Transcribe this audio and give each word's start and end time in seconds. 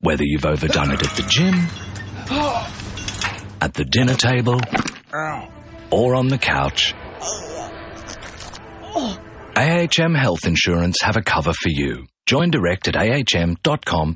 Whether 0.00 0.22
you've 0.22 0.46
overdone 0.46 0.92
it 0.92 1.02
at 1.02 1.16
the 1.16 1.24
gym, 1.28 1.54
at 3.60 3.74
the 3.74 3.84
dinner 3.84 4.14
table, 4.14 4.60
or 5.90 6.14
on 6.14 6.28
the 6.28 6.38
couch, 6.38 6.94
AHM 9.56 10.16
Health 10.16 10.46
Insurance 10.46 10.98
have 11.02 11.16
a 11.16 11.22
cover 11.22 11.52
for 11.52 11.70
you. 11.70 12.06
Join 12.26 12.50
direct 12.50 12.86
at 12.86 12.94
ahm.com.au. 12.94 14.14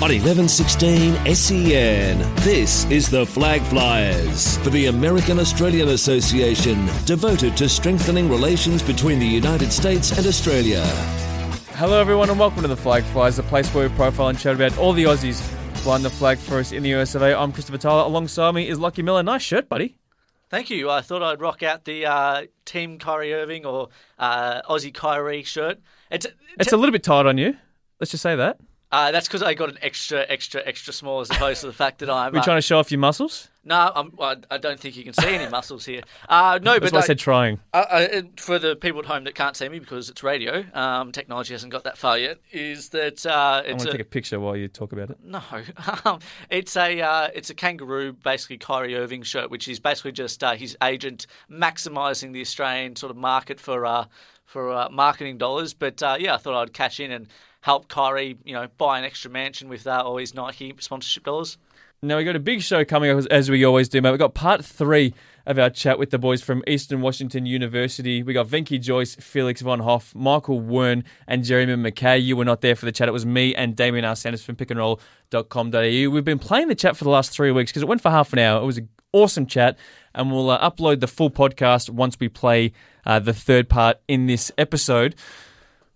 On 0.00 0.10
1116 0.10 1.34
SEN, 1.34 2.34
this 2.44 2.84
is 2.90 3.08
the 3.08 3.24
Flag 3.24 3.62
Flyers 3.62 4.58
for 4.58 4.68
the 4.68 4.86
American 4.86 5.38
Australian 5.38 5.88
Association, 5.88 6.90
devoted 7.06 7.56
to 7.56 7.70
strengthening 7.70 8.28
relations 8.28 8.82
between 8.82 9.18
the 9.18 9.26
United 9.26 9.72
States 9.72 10.16
and 10.16 10.26
Australia. 10.26 10.84
Hello, 11.78 12.00
everyone, 12.00 12.28
and 12.28 12.40
welcome 12.40 12.62
to 12.62 12.66
the 12.66 12.76
Flag 12.76 13.04
Flies, 13.04 13.36
the 13.36 13.44
place 13.44 13.72
where 13.72 13.88
we 13.88 13.94
profile 13.94 14.26
and 14.26 14.36
chat 14.36 14.56
about 14.56 14.76
all 14.78 14.92
the 14.92 15.04
Aussies 15.04 15.40
flying 15.76 16.02
the 16.02 16.10
flag 16.10 16.36
for 16.36 16.58
us 16.58 16.72
in 16.72 16.82
the 16.82 16.92
US 16.96 17.14
of 17.14 17.22
A. 17.22 17.38
I'm 17.38 17.52
Christopher 17.52 17.78
Tyler. 17.78 18.02
Alongside 18.02 18.50
me 18.56 18.68
is 18.68 18.80
Lockie 18.80 19.02
Miller. 19.02 19.22
Nice 19.22 19.42
shirt, 19.42 19.68
buddy. 19.68 19.96
Thank 20.50 20.70
you. 20.70 20.90
I 20.90 21.02
thought 21.02 21.22
I'd 21.22 21.40
rock 21.40 21.62
out 21.62 21.84
the 21.84 22.04
uh, 22.04 22.46
Team 22.64 22.98
Kyrie 22.98 23.32
Irving 23.32 23.64
or 23.64 23.90
uh, 24.18 24.60
Aussie 24.62 24.92
Kyrie 24.92 25.44
shirt. 25.44 25.78
It's, 26.10 26.26
It's 26.58 26.72
a 26.72 26.76
little 26.76 26.90
bit 26.90 27.04
tight 27.04 27.26
on 27.26 27.38
you. 27.38 27.56
Let's 28.00 28.10
just 28.10 28.24
say 28.24 28.34
that. 28.34 28.58
Uh, 28.90 29.10
that's 29.10 29.28
because 29.28 29.42
I 29.42 29.54
got 29.54 29.68
an 29.68 29.78
extra, 29.82 30.24
extra, 30.28 30.62
extra 30.64 30.92
small 30.92 31.20
as 31.20 31.30
opposed 31.30 31.60
to 31.60 31.66
the 31.66 31.72
fact 31.72 31.98
that 31.98 32.08
I'm. 32.08 32.32
We're 32.32 32.38
uh, 32.40 32.44
trying 32.44 32.58
to 32.58 32.62
show 32.62 32.78
off 32.78 32.90
your 32.90 33.00
muscles. 33.00 33.48
no, 33.64 33.92
I'm, 33.94 34.12
I 34.18 34.36
I 34.50 34.56
don't 34.56 34.80
think 34.80 34.96
you 34.96 35.04
can 35.04 35.12
see 35.12 35.28
any 35.28 35.48
muscles 35.50 35.84
here. 35.84 36.02
Uh, 36.28 36.58
no, 36.62 36.72
That's 36.72 36.86
but 36.86 36.92
why 36.94 36.98
I 37.00 37.02
said 37.02 37.18
trying. 37.18 37.60
Uh, 37.74 37.76
uh, 37.76 38.22
for 38.38 38.58
the 38.58 38.76
people 38.76 39.00
at 39.00 39.06
home 39.06 39.24
that 39.24 39.34
can't 39.34 39.56
see 39.56 39.68
me 39.68 39.78
because 39.78 40.08
it's 40.08 40.22
radio, 40.22 40.64
um, 40.72 41.12
technology 41.12 41.52
hasn't 41.52 41.70
got 41.70 41.84
that 41.84 41.98
far 41.98 42.16
yet. 42.16 42.38
Is 42.50 42.88
that 42.90 43.26
uh, 43.26 43.62
I 43.64 43.68
it's 43.68 43.70
want 43.70 43.80
to 43.82 43.88
a, 43.88 43.92
take 43.92 44.00
a 44.00 44.04
picture 44.04 44.40
while 44.40 44.56
you 44.56 44.68
talk 44.68 44.92
about 44.92 45.10
it. 45.10 45.18
no, 45.22 45.42
um, 46.04 46.20
it's 46.48 46.74
a 46.76 47.00
uh, 47.02 47.28
it's 47.34 47.50
a 47.50 47.54
kangaroo, 47.54 48.14
basically 48.14 48.56
Kyrie 48.56 48.96
Irving 48.96 49.22
shirt, 49.22 49.50
which 49.50 49.68
is 49.68 49.80
basically 49.80 50.12
just 50.12 50.42
uh, 50.42 50.54
his 50.54 50.76
agent 50.82 51.26
maximising 51.50 52.32
the 52.32 52.40
Australian 52.40 52.96
sort 52.96 53.10
of 53.10 53.18
market 53.18 53.60
for 53.60 53.84
uh, 53.84 54.06
for 54.46 54.72
uh, 54.72 54.88
marketing 54.90 55.36
dollars. 55.36 55.74
But 55.74 56.02
uh, 56.02 56.16
yeah, 56.18 56.34
I 56.34 56.38
thought 56.38 56.54
I'd 56.54 56.72
cash 56.72 57.00
in 57.00 57.12
and 57.12 57.28
help 57.60 57.88
Kyrie, 57.88 58.36
you 58.44 58.54
know, 58.54 58.68
buy 58.78 58.98
an 58.98 59.04
extra 59.04 59.30
mansion 59.30 59.68
with 59.68 59.86
uh, 59.86 60.02
all 60.04 60.16
his 60.16 60.34
Nike 60.34 60.74
sponsorship 60.78 61.24
dollars. 61.24 61.58
Now, 62.00 62.16
we 62.16 62.22
got 62.24 62.36
a 62.36 62.40
big 62.40 62.62
show 62.62 62.84
coming 62.84 63.10
up, 63.10 63.26
as- 63.28 63.50
we 63.50 63.64
always 63.64 63.88
do, 63.88 64.00
mate. 64.00 64.10
We've 64.10 64.20
got 64.20 64.32
part 64.34 64.64
three 64.64 65.14
of 65.46 65.58
our 65.58 65.68
chat 65.68 65.98
with 65.98 66.10
the 66.10 66.18
boys 66.18 66.40
from 66.40 66.62
Eastern 66.68 67.00
Washington 67.00 67.44
University. 67.44 68.22
We 68.22 68.34
got 68.34 68.46
Venky 68.46 68.80
Jois, 68.80 69.16
Felix 69.16 69.62
Von 69.62 69.80
Hofe, 69.80 70.14
Michael 70.14 70.60
Wern, 70.60 71.02
and 71.26 71.42
Jeremy 71.42 71.74
McKay. 71.90 72.22
You 72.22 72.36
were 72.36 72.44
not 72.44 72.60
there 72.60 72.76
for 72.76 72.84
the 72.84 72.92
chat. 72.92 73.08
It 73.08 73.12
was 73.12 73.26
me 73.26 73.52
and 73.54 73.74
Damien 73.74 74.04
Arsenis 74.04 74.44
from 74.44 74.54
pickandroll.com.au. 74.54 76.10
We've 76.10 76.24
been 76.24 76.38
playing 76.38 76.68
the 76.68 76.74
chat 76.76 76.96
for 76.96 77.02
the 77.04 77.10
last 77.10 77.32
three 77.32 77.50
weeks 77.50 77.72
because 77.72 77.82
it 77.82 77.88
went 77.88 78.00
for 78.00 78.10
half 78.10 78.32
an 78.32 78.38
hour. 78.38 78.62
It 78.62 78.66
was 78.66 78.78
an 78.78 78.88
awesome 79.12 79.46
chat, 79.46 79.76
and 80.14 80.30
we'll 80.30 80.50
uh, 80.50 80.70
upload 80.70 81.00
the 81.00 81.08
full 81.08 81.30
podcast 81.30 81.90
once 81.90 82.16
we 82.20 82.28
play 82.28 82.72
uh, 83.06 83.18
the 83.18 83.34
third 83.34 83.68
part 83.68 84.00
in 84.06 84.26
this 84.26 84.52
episode. 84.58 85.16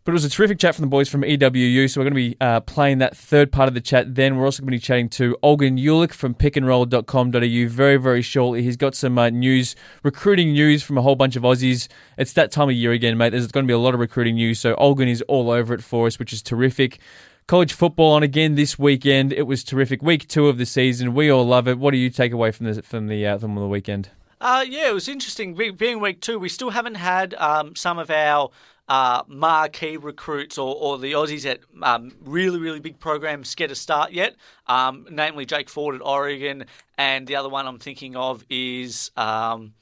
But 0.05 0.13
it 0.13 0.15
was 0.15 0.25
a 0.25 0.31
terrific 0.31 0.59
chat 0.59 0.75
from 0.75 0.83
the 0.83 0.89
boys 0.89 1.09
from 1.09 1.23
EWU, 1.23 1.89
so 1.89 2.01
we're 2.01 2.11
going 2.11 2.15
to 2.15 2.31
be 2.31 2.37
uh, 2.41 2.59
playing 2.63 2.99
that 2.99 3.17
third 3.17 3.53
part 3.53 3.69
of 3.69 3.75
the 3.75 3.81
chat. 3.81 4.17
Then 4.17 4.37
we're 4.37 4.45
also 4.45 4.61
going 4.61 4.73
to 4.73 4.77
be 4.77 4.81
chatting 4.81 5.09
to 5.11 5.37
Olgun 5.45 5.81
Uluc 5.81 6.13
from 6.13 6.35
pickandroll.com.au 6.35 7.69
very, 7.69 7.97
very 7.99 8.21
shortly. 8.21 8.65
He's 8.65 8.77
got 8.77 8.97
some 8.97 9.17
uh, 9.17 9.31
news, 9.31 9.77
recruiting 10.03 10.55
news 10.55 10.83
from 10.83 10.99
a 10.99 11.03
whole 11.03 11.15
bunch 11.15 11.37
of 11.37 11.45
Aussies. 11.45 11.87
It's 12.19 12.33
that 12.33 12.51
time 12.51 12.69
of 12.69 12.75
year 12.75 12.91
again, 12.91 13.17
mate. 13.17 13.31
There's 13.31 13.47
going 13.47 13.65
to 13.65 13.71
be 13.71 13.75
a 13.75 13.79
lot 13.79 13.95
of 13.95 14.01
recruiting 14.01 14.35
news, 14.35 14.59
so 14.59 14.75
Olgun 14.75 15.07
is 15.07 15.23
all 15.29 15.53
over 15.53 15.73
it 15.73 15.85
for 15.85 16.09
us, 16.09 16.19
which 16.19 16.33
is 16.33 16.43
terrific. 16.43 16.99
College 17.47 17.73
football 17.73 18.15
on 18.15 18.25
again 18.25 18.57
this 18.57 18.77
weekend. 18.77 19.33
It 19.33 19.43
was 19.43 19.63
terrific. 19.63 20.03
Week 20.03 20.27
two 20.27 20.49
of 20.49 20.59
the 20.59 20.67
season. 20.67 21.15
We 21.15 21.31
all 21.31 21.47
love 21.47 21.69
it. 21.69 21.79
What 21.79 21.93
do 21.93 21.99
you 21.99 22.11
take 22.11 22.33
away 22.33 22.51
from 22.51 22.67
the 22.67 22.83
from 22.83 23.07
the 23.07 23.25
uh, 23.25 23.39
from 23.39 23.55
the 23.55 23.69
weekend? 23.69 24.11
Uh, 24.41 24.65
yeah, 24.69 24.89
it 24.89 24.95
was 24.95 25.07
interesting. 25.07 25.55
Being 25.55 26.01
week 26.01 26.21
two, 26.21 26.41
we 26.41 26.49
still 26.49 26.71
haven't 26.71 26.97
had 26.97 27.35
um, 27.35 27.77
some 27.77 27.99
of 27.99 28.11
our 28.11 28.51
uh, 28.93 29.23
marquee 29.27 29.97
recruits 29.97 30.59
or, 30.59 30.77
or 30.77 30.99
the 30.99 31.13
Aussies 31.13 31.51
at 31.51 31.61
um, 31.83 32.13
really, 32.21 32.59
really 32.59 32.79
big 32.79 33.01
programs 33.01 33.55
get 33.55 33.71
a 33.71 33.75
start 33.75 34.13
yet. 34.13 34.37
Um, 34.67 35.07
namely, 35.11 35.47
Jake 35.47 35.71
Ford 35.71 35.95
at 35.95 36.03
Oregon, 36.03 36.67
and 36.99 37.27
the 37.27 37.37
other 37.37 37.49
one 37.49 37.67
I'm 37.67 37.79
thinking 37.79 38.17
of 38.17 38.45
is. 38.51 39.11
Um, 39.17 39.73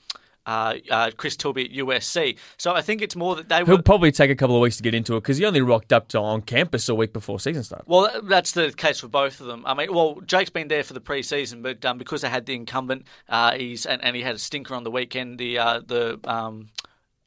uh, 0.46 0.76
uh, 0.90 1.10
Chris 1.16 1.36
Tilley 1.36 1.66
at 1.66 1.70
USC. 1.70 2.36
So 2.56 2.72
I 2.72 2.80
think 2.80 3.02
it's 3.02 3.14
more 3.14 3.36
that 3.36 3.48
they 3.48 3.62
were. 3.62 3.66
He'll 3.74 3.82
probably 3.82 4.10
take 4.10 4.30
a 4.30 4.34
couple 4.34 4.56
of 4.56 4.62
weeks 4.62 4.78
to 4.78 4.82
get 4.82 4.94
into 4.94 5.14
it 5.14 5.20
because 5.20 5.36
he 5.36 5.44
only 5.44 5.60
rocked 5.60 5.92
up 5.92 6.08
to 6.08 6.18
on 6.18 6.40
campus 6.40 6.88
a 6.88 6.94
week 6.94 7.12
before 7.12 7.38
season 7.38 7.62
started. 7.62 7.84
Well, 7.86 8.10
that's 8.24 8.52
the 8.52 8.72
case 8.72 8.98
for 8.98 9.06
both 9.06 9.40
of 9.40 9.46
them. 9.46 9.64
I 9.66 9.74
mean, 9.74 9.94
well, 9.94 10.18
Jake's 10.22 10.50
been 10.50 10.68
there 10.68 10.82
for 10.82 10.94
the 10.94 11.00
pre-season, 11.00 11.62
but 11.62 11.84
um, 11.84 11.98
because 11.98 12.22
they 12.22 12.30
had 12.30 12.46
the 12.46 12.54
incumbent, 12.54 13.06
uh, 13.28 13.52
he's 13.52 13.84
and, 13.86 14.02
and 14.02 14.16
he 14.16 14.22
had 14.22 14.34
a 14.34 14.38
stinker 14.38 14.74
on 14.74 14.82
the 14.82 14.90
weekend. 14.90 15.38
The 15.38 15.58
uh, 15.58 15.80
the 15.86 16.18
um, 16.24 16.70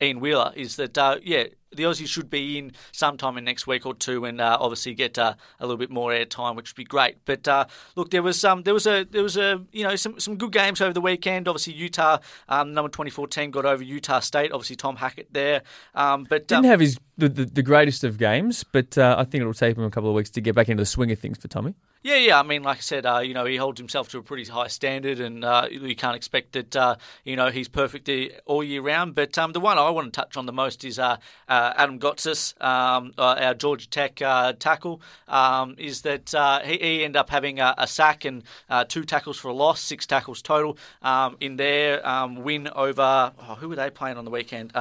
Ian 0.02 0.20
Wheeler 0.20 0.52
is 0.56 0.76
that 0.78 0.98
uh, 0.98 1.18
yeah, 1.24 1.46
the 1.72 1.84
Aussies 1.84 2.08
should 2.08 2.30
be 2.30 2.58
in 2.58 2.72
sometime 2.92 3.38
in 3.38 3.44
next 3.44 3.68
week 3.68 3.86
or 3.86 3.94
two, 3.94 4.26
and 4.26 4.40
uh, 4.40 4.58
obviously 4.59 4.94
get 4.94 5.18
uh, 5.18 5.34
a 5.59 5.66
little 5.66 5.78
bit 5.78 5.90
more 5.90 6.12
airtime, 6.12 6.56
which 6.56 6.72
would 6.72 6.76
be 6.76 6.84
great. 6.84 7.18
But 7.26 7.48
uh, 7.48 7.66
look, 7.96 8.12
there 8.12 8.24
was 8.24 8.44
um, 8.44 8.64
there 8.64 8.74
was 8.74 8.88
a 8.88 9.06
there 9.06 9.24
was 9.24 9.38
a 9.38 9.62
you 9.72 9.84
know 9.84 9.96
some 9.96 10.20
some 10.20 10.38
good 10.38 10.52
games 10.52 10.82
over 10.82 10.94
the 10.94 11.02
weekend. 11.02 11.48
Obviously, 11.48 11.74
Utah 11.74 12.20
um, 12.50 12.74
number 12.74 12.90
twenty 12.90 13.12
four 13.12 13.28
team 13.28 13.52
got 13.52 13.66
over 13.66 13.84
Utah 13.84 14.20
State. 14.20 14.52
Obviously, 14.52 14.76
Tom 14.76 14.96
Hackett 14.96 15.34
there, 15.34 15.64
um, 15.96 16.26
but 16.30 16.52
um, 16.52 16.62
Didn't 16.62 16.72
have 16.72 16.80
his 16.80 16.98
the, 17.18 17.30
the, 17.30 17.46
the 17.46 17.64
greatest 17.64 18.03
of 18.03 18.18
games, 18.18 18.64
but 18.64 18.98
uh, 18.98 19.16
I 19.18 19.24
think 19.24 19.42
it'll 19.42 19.53
take 19.53 19.78
him 19.78 19.84
a 19.84 19.92
couple 19.92 20.09
of 20.09 20.16
weeks 20.16 20.30
to 20.32 20.42
get 20.42 20.56
back 20.56 20.70
into 20.70 20.82
the 20.82 20.86
swing 20.86 21.12
of 21.12 21.20
things 21.20 21.38
for 21.38 21.48
Tommy. 21.48 21.76
Yeah, 22.03 22.18
yeah. 22.18 22.38
I 22.38 22.44
mean, 22.44 22.64
like 22.64 22.80
I 22.80 22.81
said, 22.81 23.06
uh, 23.06 23.19
you 23.19 23.34
know, 23.34 23.46
he 23.46 23.56
holds 23.56 23.80
himself 23.80 24.09
to 24.09 24.18
a 24.18 24.22
pretty 24.22 24.44
high 24.44 24.68
standard, 24.68 25.22
and 25.22 25.46
uh, 25.46 25.69
you 25.72 25.96
can't 25.96 26.18
expect 26.18 26.52
that, 26.52 26.75
uh, 26.75 26.97
you 27.24 27.38
know, 27.38 27.50
he's 27.50 27.69
perfect 27.69 28.09
all 28.46 28.62
year 28.62 28.81
round. 28.81 29.16
But 29.16 29.38
um, 29.38 29.53
the 29.53 29.62
one 29.62 29.78
I 29.78 29.90
want 29.90 30.12
to 30.14 30.22
touch 30.22 30.36
on 30.36 30.46
the 30.46 30.52
most 30.52 30.84
is 30.84 31.00
uh, 31.00 31.16
uh, 31.47 31.74
Adam 31.78 32.00
Gotsis, 32.00 32.62
um, 32.62 33.14
uh, 33.18 33.36
our 33.40 33.53
Georgia 33.53 33.90
Tech 33.90 34.16
tackle. 34.59 35.02
Um, 35.30 35.75
is 35.78 36.02
that 36.02 36.62
he, 36.66 36.78
he 36.78 37.03
ended 37.06 37.16
up 37.16 37.30
having 37.30 37.62
a, 37.62 37.74
a 37.78 37.88
sack 37.88 38.25
and 38.25 38.44
two 38.90 39.06
tackles 39.06 39.38
for 39.38 39.47
a 39.47 39.53
loss, 39.53 39.80
six 39.80 40.06
tackles 40.06 40.41
total 40.41 40.78
um, 41.03 41.38
in 41.40 41.56
their 41.56 42.06
um, 42.06 42.44
win 42.44 42.68
over. 42.75 43.31
Oh, 43.40 43.56
who 43.56 43.70
were 43.70 43.78
they 43.78 43.90
playing 43.90 44.18
on 44.18 44.25
the 44.25 44.31
weekend? 44.31 44.74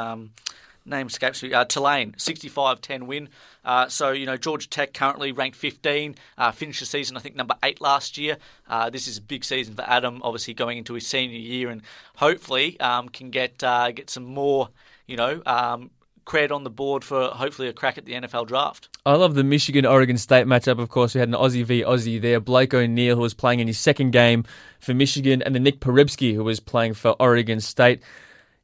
Name 0.84 1.06
escapes 1.06 1.42
me. 1.42 1.52
Uh, 1.52 1.64
Tulane, 1.64 2.12
65-10 2.12 3.06
win. 3.06 3.28
Uh, 3.64 3.88
so, 3.88 4.10
you 4.10 4.26
know, 4.26 4.36
Georgia 4.36 4.68
Tech 4.68 4.92
currently 4.92 5.32
ranked 5.32 5.56
15, 5.56 6.16
uh, 6.38 6.50
finished 6.52 6.80
the 6.80 6.86
season, 6.86 7.16
I 7.16 7.20
think, 7.20 7.36
number 7.36 7.54
eight 7.62 7.80
last 7.80 8.18
year. 8.18 8.36
Uh, 8.68 8.90
this 8.90 9.06
is 9.06 9.18
a 9.18 9.22
big 9.22 9.44
season 9.44 9.74
for 9.74 9.82
Adam, 9.82 10.20
obviously 10.24 10.54
going 10.54 10.78
into 10.78 10.94
his 10.94 11.06
senior 11.06 11.38
year, 11.38 11.70
and 11.70 11.82
hopefully 12.16 12.78
um, 12.80 13.08
can 13.08 13.30
get 13.30 13.62
uh, 13.62 13.92
get 13.92 14.10
some 14.10 14.24
more, 14.24 14.70
you 15.06 15.16
know, 15.16 15.40
um, 15.46 15.90
cred 16.24 16.50
on 16.50 16.64
the 16.64 16.70
board 16.70 17.04
for 17.04 17.26
hopefully 17.28 17.68
a 17.68 17.72
crack 17.72 17.98
at 17.98 18.04
the 18.04 18.12
NFL 18.12 18.46
draft. 18.46 18.88
I 19.04 19.14
love 19.14 19.34
the 19.34 19.44
Michigan 19.44 19.86
Oregon 19.86 20.16
State 20.16 20.46
matchup. 20.46 20.78
Of 20.78 20.88
course, 20.88 21.14
we 21.14 21.20
had 21.20 21.28
an 21.28 21.34
Aussie 21.34 21.64
v 21.64 21.82
Aussie 21.82 22.20
there. 22.20 22.40
Blake 22.40 22.74
O'Neill, 22.74 23.16
who 23.16 23.22
was 23.22 23.34
playing 23.34 23.60
in 23.60 23.66
his 23.66 23.78
second 23.78 24.12
game 24.12 24.44
for 24.80 24.94
Michigan, 24.94 25.42
and 25.42 25.54
then 25.54 25.62
Nick 25.62 25.80
Porebski, 25.80 26.34
who 26.34 26.44
was 26.44 26.60
playing 26.60 26.94
for 26.94 27.16
Oregon 27.18 27.60
State. 27.60 28.02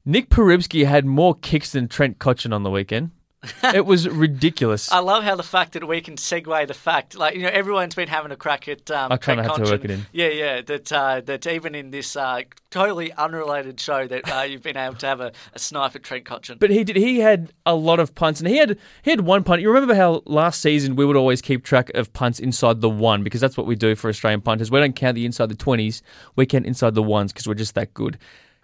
Nick 0.05 0.31
Porebski 0.31 0.87
had 0.87 1.05
more 1.05 1.35
kicks 1.35 1.73
than 1.73 1.89
Trent 1.89 2.19
Cotchin 2.19 2.53
on 2.55 2.63
the 2.63 2.71
weekend. 2.71 3.11
it 3.75 3.87
was 3.87 4.09
ridiculous. 4.09 4.91
I 4.91 4.99
love 4.99 5.23
how 5.23 5.37
the 5.37 5.45
fact 5.45 5.75
that 5.75 5.87
we 5.87 6.01
can 6.01 6.17
segue 6.17 6.67
the 6.67 6.75
fact, 6.75 7.17
like 7.17 7.37
you 7.37 7.43
know, 7.43 7.49
everyone's 7.49 7.95
been 7.95 8.09
having 8.09 8.33
a 8.33 8.37
crack 8.37 8.67
at. 8.67 8.91
Um, 8.91 9.13
I 9.13 9.17
kinda 9.17 9.45
Trent 9.45 9.59
had 9.59 9.65
to 9.65 9.71
work 9.71 9.85
it 9.85 9.93
in. 9.93 10.07
Yeah, 10.13 10.29
yeah. 10.29 10.61
That 10.63 10.93
uh, 10.93 11.21
that 11.21 11.47
even 11.47 11.77
in 11.77 11.93
this 11.93 12.17
uh, 12.17 12.43
totally 12.71 13.13
unrelated 13.13 13.79
show, 13.79 14.09
that 14.09 14.29
uh, 14.29 14.43
you've 14.43 14.65
been 14.65 14.77
able 14.77 14.97
to 14.97 15.07
have 15.07 15.21
a, 15.21 15.33
a 15.55 15.59
snipe 15.59 15.95
at 15.95 16.03
Trent 16.03 16.25
Cotchin. 16.25 16.59
But 16.59 16.71
he 16.71 16.83
did. 16.83 16.97
He 16.97 17.21
had 17.21 17.53
a 17.65 17.77
lot 17.77 18.01
of 18.01 18.13
punts, 18.17 18.41
and 18.41 18.49
he 18.49 18.57
had 18.57 18.77
he 19.03 19.11
had 19.13 19.21
one 19.21 19.45
punt. 19.45 19.63
You 19.63 19.69
remember 19.69 19.95
how 19.95 20.23
last 20.27 20.61
season 20.61 20.97
we 20.97 21.05
would 21.05 21.17
always 21.17 21.41
keep 21.41 21.63
track 21.63 21.91
of 21.95 22.13
punts 22.13 22.41
inside 22.41 22.81
the 22.81 22.91
one 22.91 23.23
because 23.23 23.41
that's 23.41 23.57
what 23.57 23.69
we 23.69 23.77
do 23.77 23.95
for 23.95 24.09
Australian 24.09 24.41
punters. 24.41 24.69
We 24.69 24.81
don't 24.81 24.97
count 24.97 25.15
the 25.15 25.25
inside 25.25 25.49
the 25.49 25.55
twenties. 25.55 26.03
We 26.35 26.45
count 26.45 26.67
inside 26.67 26.95
the 26.97 27.05
ones 27.05 27.33
because 27.33 27.47
we're 27.47 27.55
just 27.55 27.77
that 27.77 27.95
good. 27.95 28.19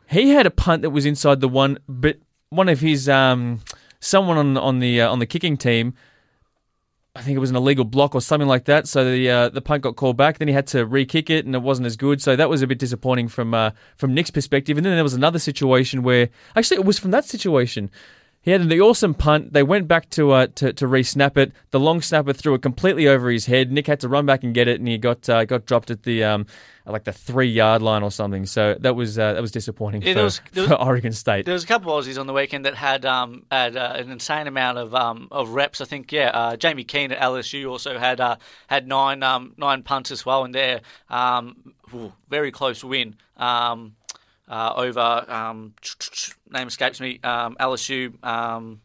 He 0.08 0.30
had 0.30 0.46
a 0.46 0.50
punt 0.50 0.82
that 0.82 0.90
was 0.90 1.06
inside 1.06 1.40
the 1.40 1.48
one, 1.48 1.78
but 1.88 2.18
one 2.50 2.68
of 2.68 2.80
his 2.80 3.08
um, 3.08 3.60
someone 4.00 4.38
on 4.38 4.56
on 4.56 4.78
the 4.78 5.00
uh, 5.00 5.10
on 5.10 5.18
the 5.18 5.26
kicking 5.26 5.56
team 5.56 5.94
I 7.16 7.22
think 7.22 7.36
it 7.36 7.40
was 7.40 7.50
an 7.50 7.56
illegal 7.56 7.84
block 7.84 8.16
or 8.16 8.20
something 8.20 8.48
like 8.48 8.64
that. 8.64 8.88
So 8.88 9.04
the 9.04 9.30
uh, 9.30 9.48
the 9.48 9.60
punt 9.60 9.84
got 9.84 9.94
called 9.94 10.16
back. 10.16 10.38
Then 10.38 10.48
he 10.48 10.54
had 10.54 10.66
to 10.68 10.84
re-kick 10.84 11.30
it, 11.30 11.46
and 11.46 11.54
it 11.54 11.62
wasn't 11.62 11.86
as 11.86 11.96
good. 11.96 12.20
So 12.20 12.34
that 12.34 12.50
was 12.50 12.60
a 12.60 12.66
bit 12.66 12.80
disappointing 12.80 13.28
from 13.28 13.54
uh, 13.54 13.70
from 13.96 14.14
Nick's 14.14 14.30
perspective. 14.30 14.76
And 14.76 14.84
then 14.84 14.94
there 14.94 15.04
was 15.04 15.14
another 15.14 15.38
situation 15.38 16.02
where 16.02 16.28
actually 16.56 16.78
it 16.78 16.84
was 16.84 16.98
from 16.98 17.12
that 17.12 17.24
situation. 17.24 17.88
He 18.44 18.50
had 18.50 18.68
the 18.68 18.80
awesome 18.80 19.14
punt. 19.14 19.54
They 19.54 19.62
went 19.62 19.88
back 19.88 20.10
to 20.10 20.32
uh, 20.32 20.46
to, 20.56 20.72
to 20.74 20.86
re-snap 20.86 21.38
it. 21.38 21.52
The 21.70 21.80
long 21.80 22.02
snapper 22.02 22.34
threw 22.34 22.52
it 22.54 22.60
completely 22.62 23.08
over 23.08 23.30
his 23.30 23.46
head. 23.46 23.72
Nick 23.72 23.86
had 23.86 24.00
to 24.00 24.08
run 24.08 24.26
back 24.26 24.44
and 24.44 24.52
get 24.54 24.68
it, 24.68 24.78
and 24.78 24.86
he 24.86 24.98
got 24.98 25.26
uh, 25.30 25.46
got 25.46 25.64
dropped 25.64 25.90
at 25.90 26.02
the 26.02 26.24
um, 26.24 26.46
like 26.84 27.04
the 27.04 27.12
three 27.12 27.48
yard 27.48 27.80
line 27.80 28.02
or 28.02 28.10
something. 28.10 28.44
So 28.44 28.76
that 28.80 28.94
was 28.94 29.18
uh, 29.18 29.32
that 29.32 29.40
was 29.40 29.50
disappointing 29.50 30.02
Yeah, 30.02 30.10
for, 30.10 30.14
there 30.16 30.24
was- 30.24 30.40
there 30.52 30.62
was- 30.64 30.68
for 30.72 30.74
Oregon 30.82 31.12
State. 31.12 31.46
There 31.46 31.54
was 31.54 31.64
a 31.64 31.66
couple 31.66 31.96
of 31.96 32.04
Aussies 32.04 32.20
on 32.20 32.26
the 32.26 32.34
weekend 32.34 32.66
that 32.66 32.74
had 32.74 33.06
um, 33.06 33.46
had 33.50 33.78
uh, 33.78 33.92
an 33.96 34.10
insane 34.10 34.46
amount 34.46 34.76
of 34.76 34.94
um, 34.94 35.28
of 35.30 35.48
reps. 35.50 35.80
I 35.80 35.86
think 35.86 36.12
yeah, 36.12 36.28
uh, 36.28 36.56
Jamie 36.56 36.84
Keehn 36.84 37.12
at 37.12 37.18
LSU 37.20 37.70
also 37.70 37.98
had 37.98 38.20
uh, 38.20 38.36
had 38.66 38.86
nine 38.86 39.22
um, 39.22 39.54
nine 39.56 39.82
punts 39.82 40.10
as 40.10 40.26
well 40.26 40.44
in 40.44 40.52
there. 40.52 40.82
Um, 41.08 41.72
very 42.28 42.50
close 42.50 42.84
win 42.84 43.16
um, 43.38 43.94
uh, 44.48 44.72
over 44.76 45.24
um, 45.28 45.74
name 46.50 46.68
escapes 46.68 47.00
me. 47.00 47.20
Um, 47.22 47.56
LSU. 47.60 48.22
Um, 48.24 48.80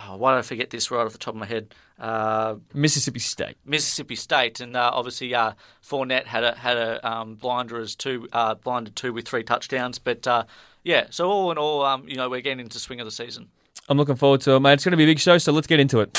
oh, 0.00 0.16
why 0.16 0.32
did 0.32 0.38
I 0.38 0.42
forget 0.42 0.70
this 0.70 0.90
right 0.90 1.04
off 1.04 1.12
the 1.12 1.18
top 1.18 1.34
of 1.34 1.40
my 1.40 1.46
head? 1.46 1.74
Uh, 1.98 2.56
Mississippi 2.72 3.20
State. 3.20 3.56
Mississippi 3.64 4.16
State, 4.16 4.60
and 4.60 4.76
uh, 4.76 4.90
obviously 4.92 5.34
uh, 5.34 5.52
Fournette 5.82 6.24
had 6.24 6.42
a 6.42 6.54
had 6.56 6.76
a 6.76 7.08
um, 7.08 7.36
blinder 7.36 7.78
as 7.78 7.94
two, 7.94 8.28
uh, 8.32 8.54
blinded 8.54 8.96
two 8.96 9.12
with 9.12 9.28
three 9.28 9.44
touchdowns. 9.44 9.98
But 9.98 10.26
uh, 10.26 10.44
yeah, 10.82 11.06
so 11.10 11.30
all 11.30 11.52
in 11.52 11.58
all, 11.58 11.84
um, 11.84 12.08
you 12.08 12.16
know, 12.16 12.28
we're 12.28 12.40
getting 12.40 12.60
into 12.60 12.78
swing 12.78 13.00
of 13.00 13.06
the 13.06 13.12
season. 13.12 13.48
I'm 13.88 13.98
looking 13.98 14.16
forward 14.16 14.40
to 14.42 14.52
it, 14.52 14.60
mate. 14.60 14.74
It's 14.74 14.84
going 14.84 14.92
to 14.92 14.96
be 14.96 15.04
a 15.04 15.06
big 15.06 15.18
show, 15.18 15.38
so 15.38 15.52
let's 15.52 15.66
get 15.66 15.78
into 15.78 16.00
it. 16.00 16.10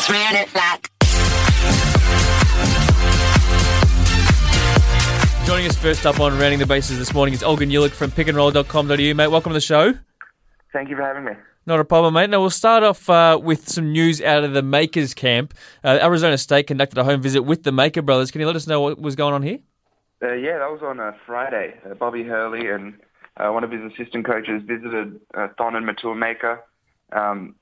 Joining 5.45 5.67
us 5.67 5.77
first 5.77 6.07
up 6.07 6.19
on 6.19 6.37
Rounding 6.39 6.57
the 6.57 6.65
Bases 6.65 6.97
this 6.97 7.13
morning 7.13 7.35
is 7.35 7.43
Olgun 7.43 7.71
Uluc 7.71 7.91
from 7.91 8.09
pickandroll.com.au. 8.09 9.13
Mate, 9.13 9.27
welcome 9.27 9.51
to 9.51 9.53
the 9.53 9.61
show. 9.61 9.93
Thank 10.73 10.89
you 10.89 10.95
for 10.95 11.03
having 11.03 11.23
me. 11.23 11.33
Not 11.67 11.79
a 11.79 11.85
problem, 11.85 12.15
mate. 12.15 12.31
Now, 12.31 12.41
we'll 12.41 12.49
start 12.49 12.81
off 12.81 13.07
uh, 13.09 13.39
with 13.41 13.69
some 13.69 13.91
news 13.91 14.21
out 14.21 14.43
of 14.43 14.53
the 14.53 14.63
Makers 14.63 15.13
camp. 15.13 15.53
Uh, 15.83 15.99
Arizona 16.01 16.39
State 16.39 16.65
conducted 16.65 16.97
a 16.97 17.03
home 17.03 17.21
visit 17.21 17.43
with 17.43 17.61
the 17.61 17.71
Maker 17.71 18.01
brothers. 18.01 18.31
Can 18.31 18.41
you 18.41 18.47
let 18.47 18.55
us 18.55 18.65
know 18.65 18.81
what 18.81 18.99
was 18.99 19.15
going 19.15 19.35
on 19.35 19.43
here? 19.43 19.59
Uh, 20.21 20.33
yeah, 20.33 20.57
that 20.57 20.71
was 20.71 20.81
on 20.83 20.99
a 20.99 21.15
Friday. 21.27 21.75
Uh, 21.85 21.93
Bobby 21.93 22.23
Hurley 22.23 22.67
and 22.69 22.95
uh, 23.37 23.51
one 23.51 23.63
of 23.63 23.71
his 23.71 23.81
assistant 23.93 24.25
coaches 24.25 24.63
visited 24.65 25.19
uh, 25.37 25.49
Thon 25.59 25.75
and 25.75 25.87
Matur 25.87 26.17
Maker. 26.17 26.63
Um, 27.11 27.53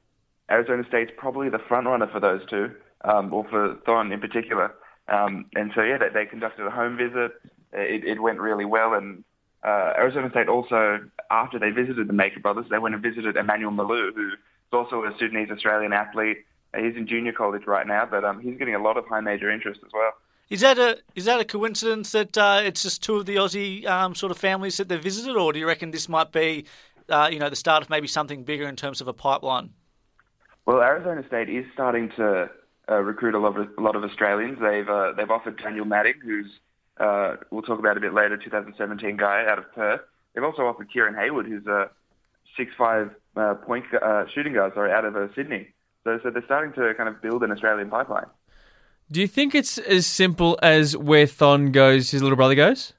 Arizona 0.49 0.83
State's 0.87 1.11
probably 1.17 1.49
the 1.49 1.59
front 1.67 1.87
runner 1.87 2.07
for 2.11 2.21
those 2.21 2.41
two, 2.49 2.71
um, 3.03 3.33
or 3.33 3.45
for 3.49 3.75
Thon 3.85 4.13
in 4.13 4.21
particular. 4.21 4.73
Um, 5.09 5.45
and 5.55 5.71
so, 5.75 5.81
yeah, 5.81 5.97
they, 5.97 6.09
they 6.13 6.25
conducted 6.25 6.65
a 6.65 6.71
home 6.71 6.95
visit. 6.97 7.33
It, 7.73 8.03
it 8.05 8.21
went 8.21 8.39
really 8.39 8.65
well. 8.65 8.93
And 8.93 9.23
uh, 9.63 9.93
Arizona 9.97 10.29
State 10.29 10.47
also, 10.47 10.99
after 11.31 11.59
they 11.59 11.71
visited 11.71 12.07
the 12.07 12.13
Maker 12.13 12.39
brothers, 12.39 12.65
they 12.69 12.79
went 12.79 12.95
and 12.95 13.03
visited 13.03 13.35
Emmanuel 13.35 13.71
Malou, 13.71 14.13
who 14.13 14.27
is 14.29 14.39
also 14.71 15.03
a 15.03 15.13
Sudanese 15.17 15.49
Australian 15.51 15.93
athlete. 15.93 16.37
He's 16.75 16.95
in 16.95 17.07
junior 17.07 17.33
college 17.33 17.67
right 17.67 17.85
now, 17.85 18.07
but 18.09 18.23
um, 18.23 18.39
he's 18.41 18.57
getting 18.57 18.75
a 18.75 18.81
lot 18.81 18.97
of 18.97 19.05
high 19.05 19.21
major 19.21 19.51
interest 19.51 19.81
as 19.85 19.91
well. 19.93 20.11
Is 20.49 20.61
that 20.61 20.77
a 20.77 20.97
is 21.15 21.25
that 21.25 21.39
a 21.39 21.45
coincidence 21.45 22.11
that 22.11 22.37
uh, 22.37 22.61
it's 22.63 22.83
just 22.83 23.01
two 23.01 23.15
of 23.15 23.25
the 23.25 23.35
Aussie 23.37 23.85
um, 23.85 24.13
sort 24.13 24.31
of 24.31 24.37
families 24.37 24.77
that 24.77 24.89
they 24.89 24.97
visited, 24.97 25.35
or 25.35 25.53
do 25.53 25.59
you 25.59 25.67
reckon 25.67 25.91
this 25.91 26.09
might 26.09 26.31
be, 26.31 26.65
uh, 27.09 27.29
you 27.31 27.39
know, 27.39 27.49
the 27.49 27.55
start 27.55 27.81
of 27.81 27.89
maybe 27.89 28.07
something 28.07 28.43
bigger 28.43 28.67
in 28.67 28.75
terms 28.75 29.01
of 29.01 29.07
a 29.07 29.13
pipeline? 29.13 29.71
Well, 30.65 30.81
Arizona 30.81 31.25
State 31.27 31.49
is 31.49 31.65
starting 31.73 32.09
to 32.17 32.49
uh, 32.89 32.95
recruit 32.95 33.35
a 33.35 33.39
lot 33.39 33.57
of 33.57 33.69
a 33.77 33.81
lot 33.81 33.95
of 33.95 34.03
Australians. 34.03 34.59
They've 34.59 34.87
uh, 34.87 35.13
they've 35.15 35.31
offered 35.31 35.57
Daniel 35.57 35.85
Madding, 35.85 36.15
who's 36.23 36.51
uh, 36.99 37.35
we'll 37.51 37.61
talk 37.61 37.79
about 37.79 37.97
a 37.97 37.99
bit 37.99 38.13
later, 38.13 38.37
2017 38.37 39.17
guy 39.17 39.45
out 39.47 39.59
of 39.59 39.71
Perth. 39.73 40.01
They've 40.33 40.43
also 40.43 40.63
offered 40.63 40.91
Kieran 40.91 41.15
Hayward, 41.15 41.47
who's 41.47 41.65
a 41.67 41.89
six-five 42.57 43.11
uh, 43.35 43.55
point 43.55 43.85
uh, 43.93 44.25
shooting 44.33 44.53
guard, 44.53 44.73
sorry, 44.73 44.91
out 44.91 45.05
of 45.05 45.15
uh, 45.15 45.27
Sydney. 45.35 45.69
So 46.03 46.19
so 46.21 46.29
they're 46.29 46.45
starting 46.45 46.73
to 46.73 46.93
kind 46.95 47.09
of 47.09 47.21
build 47.21 47.43
an 47.43 47.51
Australian 47.51 47.89
pipeline. 47.89 48.27
Do 49.11 49.21
you 49.21 49.27
think 49.27 49.53
it's 49.53 49.77
as 49.77 50.07
simple 50.07 50.57
as 50.61 50.97
where 50.97 51.27
Thon 51.27 51.71
goes, 51.71 52.11
his 52.11 52.21
little 52.21 52.35
brother 52.35 52.55
goes? 52.55 52.93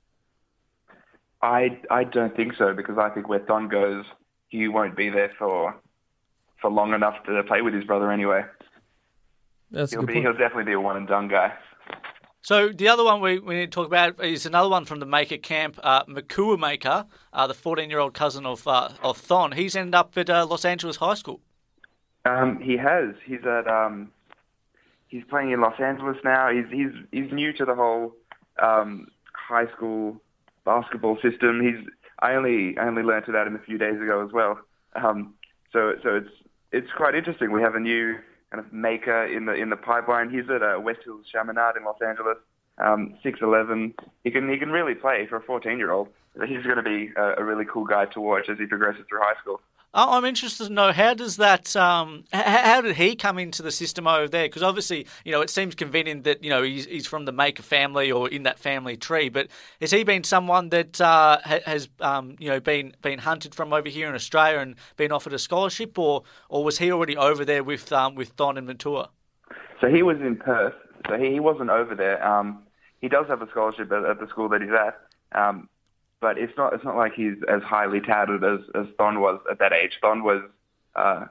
I 1.43 1.79
I 1.91 2.05
don't 2.05 2.35
think 2.35 2.55
so 2.57 2.73
because 2.75 2.99
I 2.99 3.11
think 3.11 3.29
where 3.29 3.41
Thon 3.41 3.69
goes, 3.69 4.05
he 4.49 4.69
won't 4.69 4.97
be 4.97 5.11
there 5.11 5.33
for 5.39 5.75
for 6.61 6.71
long 6.71 6.95
enough 6.95 7.23
to 7.27 7.43
play 7.45 7.61
with 7.63 7.75
his 7.75 7.85
brother 7.85 8.11
anyway. 8.11 8.45
That's 9.71 9.93
He'll 9.93 10.01
good 10.01 10.07
be 10.07 10.13
point. 10.15 10.25
he'll 10.25 10.33
definitely 10.33 10.65
be 10.65 10.73
a 10.73 10.81
one 10.81 10.97
and 10.97 11.07
done 11.07 11.29
guy. 11.29 11.53
So 12.45 12.69
the 12.69 12.89
other 12.89 13.03
one 13.03 13.23
we, 13.23 13.39
we 13.39 13.55
need 13.55 13.73
to 13.73 13.75
talk 13.75 13.87
about 13.87 14.23
is 14.23 14.45
another 14.45 14.69
one 14.69 14.85
from 14.85 15.01
the 15.01 15.07
Maker 15.07 15.39
camp, 15.39 15.81
uh, 15.83 16.05
Makur 16.05 16.59
Maker, 16.59 17.07
uh, 17.33 17.47
the 17.47 17.55
14-year-old 17.55 18.13
cousin 18.13 18.45
of 18.45 18.69
uh, 18.69 18.91
of 19.03 19.17
Thon. 19.17 19.53
He's 19.53 19.75
ended 19.75 19.95
up 19.95 20.13
at 20.19 20.29
uh, 20.29 20.45
Los 20.45 20.67
Angeles 20.67 20.97
High 20.97 21.15
School. 21.15 21.41
Um, 22.27 22.61
he 22.61 22.77
has. 22.77 23.15
He's 23.25 23.41
at. 23.47 23.67
Um, 23.67 24.13
he's 25.09 25.25
playing 25.31 25.53
in 25.53 25.63
Los 25.63 25.81
Angeles 25.81 26.19
now. 26.23 26.51
He's 26.51 26.67
he's 26.71 26.93
he's 27.13 27.33
new 27.33 27.55
to 27.55 27.65
the 27.65 27.75
whole 27.75 28.13
um, 28.63 29.09
high 29.33 29.73
school 29.75 30.21
basketball 30.67 31.17
system. 31.23 31.63
He's. 31.63 31.89
I 32.19 32.35
only 32.35 32.77
I 32.77 32.87
only 32.87 33.05
learned 33.05 33.27
about 33.27 33.47
him 33.47 33.57
a 33.57 33.65
few 33.65 33.79
days 33.79 33.97
ago 33.97 34.23
as 34.23 34.35
well. 34.35 34.59
Um, 34.95 35.33
so 35.73 35.95
so 36.03 36.17
it's 36.17 36.31
it's 36.73 36.93
quite 36.95 37.15
interesting. 37.15 37.53
We 37.53 37.63
have 37.63 37.75
a 37.75 37.81
new 37.81 38.19
kind 38.55 38.65
of 38.65 38.73
maker 38.73 39.27
in 39.27 39.47
the 39.47 39.53
in 39.53 39.71
the 39.71 39.77
pipeline. 39.77 40.31
He's 40.31 40.49
at 40.49 40.63
uh, 40.63 40.81
West 40.81 41.01
Hills 41.05 41.27
Chaminade 41.33 41.77
in 41.77 41.85
Los 41.85 41.99
Angeles. 42.07 42.39
Um, 42.79 43.15
six 43.23 43.41
eleven. 43.43 43.95
He 44.23 44.31
can 44.31 44.49
he 44.49 44.59
can 44.59 44.71
really 44.71 44.95
play 44.95 45.27
for 45.29 45.37
a 45.37 45.43
fourteen 45.43 45.79
year 45.79 45.91
old. 45.91 46.09
He's 46.47 46.65
going 46.65 46.77
to 46.77 46.83
be 46.83 47.11
a, 47.17 47.35
a 47.39 47.45
really 47.45 47.65
cool 47.65 47.85
guy 47.85 48.07
to 48.07 48.21
watch 48.21 48.49
as 48.49 48.59
he 48.59 48.67
progresses 48.67 49.05
through 49.09 49.21
high 49.21 49.39
school. 49.41 49.61
I- 49.95 50.17
I'm 50.17 50.25
interested 50.25 50.67
to 50.67 50.73
know 50.73 50.93
how 50.93 51.15
does 51.15 51.37
that, 51.37 51.75
um, 51.77 52.25
how 52.33 52.81
did 52.81 52.97
he 52.97 53.15
come 53.15 53.39
into 53.39 53.63
the 53.63 53.71
system 53.71 54.07
over 54.09 54.27
there? 54.29 54.47
Because 54.47 54.63
obviously, 54.63 55.07
you 55.25 55.31
know, 55.31 55.41
it 55.41 55.51
seems 55.51 55.75
convenient 55.77 56.25
that 56.25 56.43
you 56.43 56.51
know 56.51 56.63
he's, 56.63 56.85
he's 56.87 57.07
from 57.07 57.25
the 57.25 57.33
Maker 57.33 57.63
family 57.63 58.11
or 58.11 58.29
in 58.29 58.43
that 58.43 58.59
family 58.59 58.97
tree. 58.97 59.29
But 59.29 59.49
has 59.81 59.93
he 59.93 60.03
been 60.03 60.25
someone 60.25 60.71
that 60.71 61.01
uh, 61.01 61.39
ha- 61.45 61.61
has, 61.65 61.89
um, 62.01 62.37
you 62.41 62.49
know, 62.49 62.59
been 62.61 62.95
been 63.03 63.21
hunted 63.21 63.55
from 63.55 63.73
over 63.73 63.89
here 63.89 64.09
in 64.09 64.15
Australia 64.15 64.59
and 64.59 64.75
been 64.97 65.13
offered 65.13 65.33
a 65.33 65.39
scholarship, 65.39 65.99
or 65.99 66.25
or 66.49 66.65
was 66.65 66.79
he 66.79 66.91
already 66.91 67.17
over 67.17 67.45
there 67.45 67.63
with 67.63 67.93
um, 67.93 68.17
with 68.17 68.31
Thon 68.31 68.59
and 68.59 68.69
Matur? 68.69 69.09
So 69.81 69.89
he 69.89 70.03
was 70.03 70.17
in 70.21 70.37
Perth. 70.37 70.75
So 71.09 71.17
he, 71.19 71.33
he 71.33 71.41
wasn't 71.41 71.71
over 71.71 71.95
there. 71.95 72.25
Um, 72.27 72.65
he 73.01 73.09
does 73.09 73.27
have 73.29 73.43
a 73.43 73.49
scholarship 73.51 73.93
at, 73.93 74.05
at 74.05 74.19
the 74.19 74.27
school 74.29 74.49
that 74.49 74.63
he's 74.63 74.71
at, 74.71 74.99
um, 75.39 75.69
but 76.21 76.39
it's 76.39 76.53
not. 76.57 76.73
It's 76.73 76.85
not 76.85 76.97
like 76.97 77.15
he's 77.15 77.37
as 77.49 77.63
highly 77.63 78.01
touted 78.01 78.43
as 78.45 78.61
as 78.75 78.87
Thon 78.97 79.21
was 79.21 79.41
at 79.51 79.59
that 79.59 79.73
age. 79.73 79.93
Thon 80.01 80.23
was. 80.23 80.43
Uh, 80.95 81.27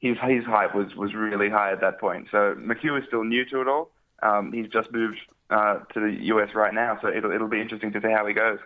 his 0.00 0.16
his 0.28 0.44
height 0.44 0.74
was 0.74 0.94
was 0.96 1.14
really 1.14 1.48
high 1.48 1.72
at 1.72 1.80
that 1.80 2.00
point. 2.00 2.26
So 2.30 2.56
Makur 2.58 3.00
is 3.00 3.06
still 3.06 3.24
new 3.24 3.44
to 3.46 3.60
it 3.60 3.68
all. 3.68 3.90
Um, 4.22 4.52
he's 4.52 4.68
just 4.68 4.92
moved 4.92 5.18
uh, 5.50 5.78
to 5.94 6.00
the 6.00 6.16
US 6.24 6.54
right 6.54 6.74
now, 6.74 6.98
so 7.00 7.08
it'll 7.08 7.30
it'll 7.30 7.48
be 7.48 7.60
interesting 7.60 7.92
to 7.92 8.00
see 8.00 8.10
how 8.10 8.26
he 8.26 8.34
goes. 8.34 8.58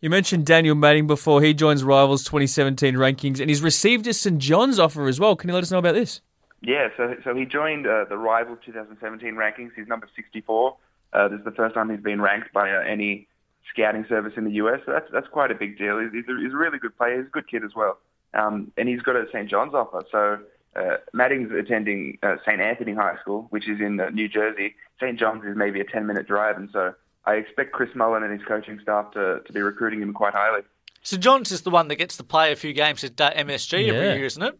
You 0.00 0.10
mentioned 0.10 0.44
Daniel 0.44 0.74
Mading 0.74 1.06
before. 1.06 1.40
He 1.40 1.54
joins 1.54 1.84
Rivals 1.84 2.24
2017 2.24 2.96
rankings, 2.96 3.38
and 3.38 3.48
he's 3.48 3.62
received 3.62 4.08
a 4.08 4.12
St 4.12 4.38
John's 4.38 4.80
offer 4.80 5.06
as 5.06 5.20
well. 5.20 5.36
Can 5.36 5.48
you 5.48 5.54
let 5.54 5.62
us 5.62 5.70
know 5.70 5.78
about 5.78 5.94
this? 5.94 6.20
Yeah, 6.60 6.88
so 6.96 7.14
so 7.22 7.34
he 7.34 7.44
joined 7.44 7.86
uh, 7.86 8.06
the 8.08 8.18
Rival 8.18 8.56
2017 8.64 9.34
rankings. 9.34 9.70
He's 9.76 9.86
number 9.86 10.08
64. 10.16 10.76
Uh, 11.12 11.28
this 11.28 11.38
is 11.38 11.44
the 11.44 11.52
first 11.52 11.74
time 11.74 11.90
he's 11.90 12.00
been 12.00 12.20
ranked 12.20 12.52
by 12.52 12.72
uh, 12.72 12.80
any 12.80 13.28
scouting 13.70 14.04
service 14.08 14.32
in 14.36 14.44
the 14.44 14.52
US. 14.52 14.80
So 14.86 14.92
that's 14.92 15.10
that's 15.12 15.28
quite 15.28 15.50
a 15.50 15.54
big 15.54 15.78
deal. 15.78 15.98
He's, 16.00 16.12
he's, 16.12 16.24
a, 16.28 16.40
he's 16.42 16.52
a 16.52 16.56
really 16.56 16.78
good 16.78 16.96
player. 16.96 17.18
He's 17.18 17.26
a 17.26 17.30
good 17.30 17.48
kid 17.48 17.64
as 17.64 17.74
well, 17.74 17.98
um, 18.34 18.72
and 18.76 18.88
he's 18.88 19.02
got 19.02 19.16
a 19.16 19.24
St 19.32 19.48
John's 19.48 19.74
offer. 19.74 20.04
So 20.10 20.38
uh, 20.80 20.96
Mading's 21.12 21.52
attending 21.52 22.18
uh, 22.22 22.36
St 22.46 22.60
Anthony 22.60 22.94
High 22.94 23.16
School, 23.20 23.46
which 23.50 23.68
is 23.68 23.80
in 23.80 24.00
uh, 24.00 24.10
New 24.10 24.28
Jersey. 24.28 24.74
St 25.00 25.18
John's 25.18 25.44
is 25.44 25.56
maybe 25.56 25.80
a 25.80 25.84
10 25.84 26.06
minute 26.06 26.26
drive, 26.26 26.56
and 26.56 26.68
so 26.72 26.94
I 27.26 27.34
expect 27.34 27.72
Chris 27.72 27.90
Mullin 27.94 28.22
and 28.22 28.32
his 28.32 28.46
coaching 28.46 28.78
staff 28.82 29.12
to 29.12 29.40
to 29.46 29.52
be 29.52 29.60
recruiting 29.60 30.00
him 30.02 30.12
quite 30.12 30.34
highly. 30.34 30.62
St 31.02 31.22
John's 31.22 31.50
is 31.50 31.62
the 31.62 31.70
one 31.70 31.88
that 31.88 31.96
gets 31.96 32.16
to 32.18 32.24
play 32.24 32.52
a 32.52 32.56
few 32.56 32.72
games 32.72 33.02
at 33.04 33.20
uh, 33.20 33.32
MSG 33.32 33.86
Yeah. 33.86 33.92
every 33.94 34.16
year, 34.18 34.24
isn't 34.26 34.42
it? 34.42 34.58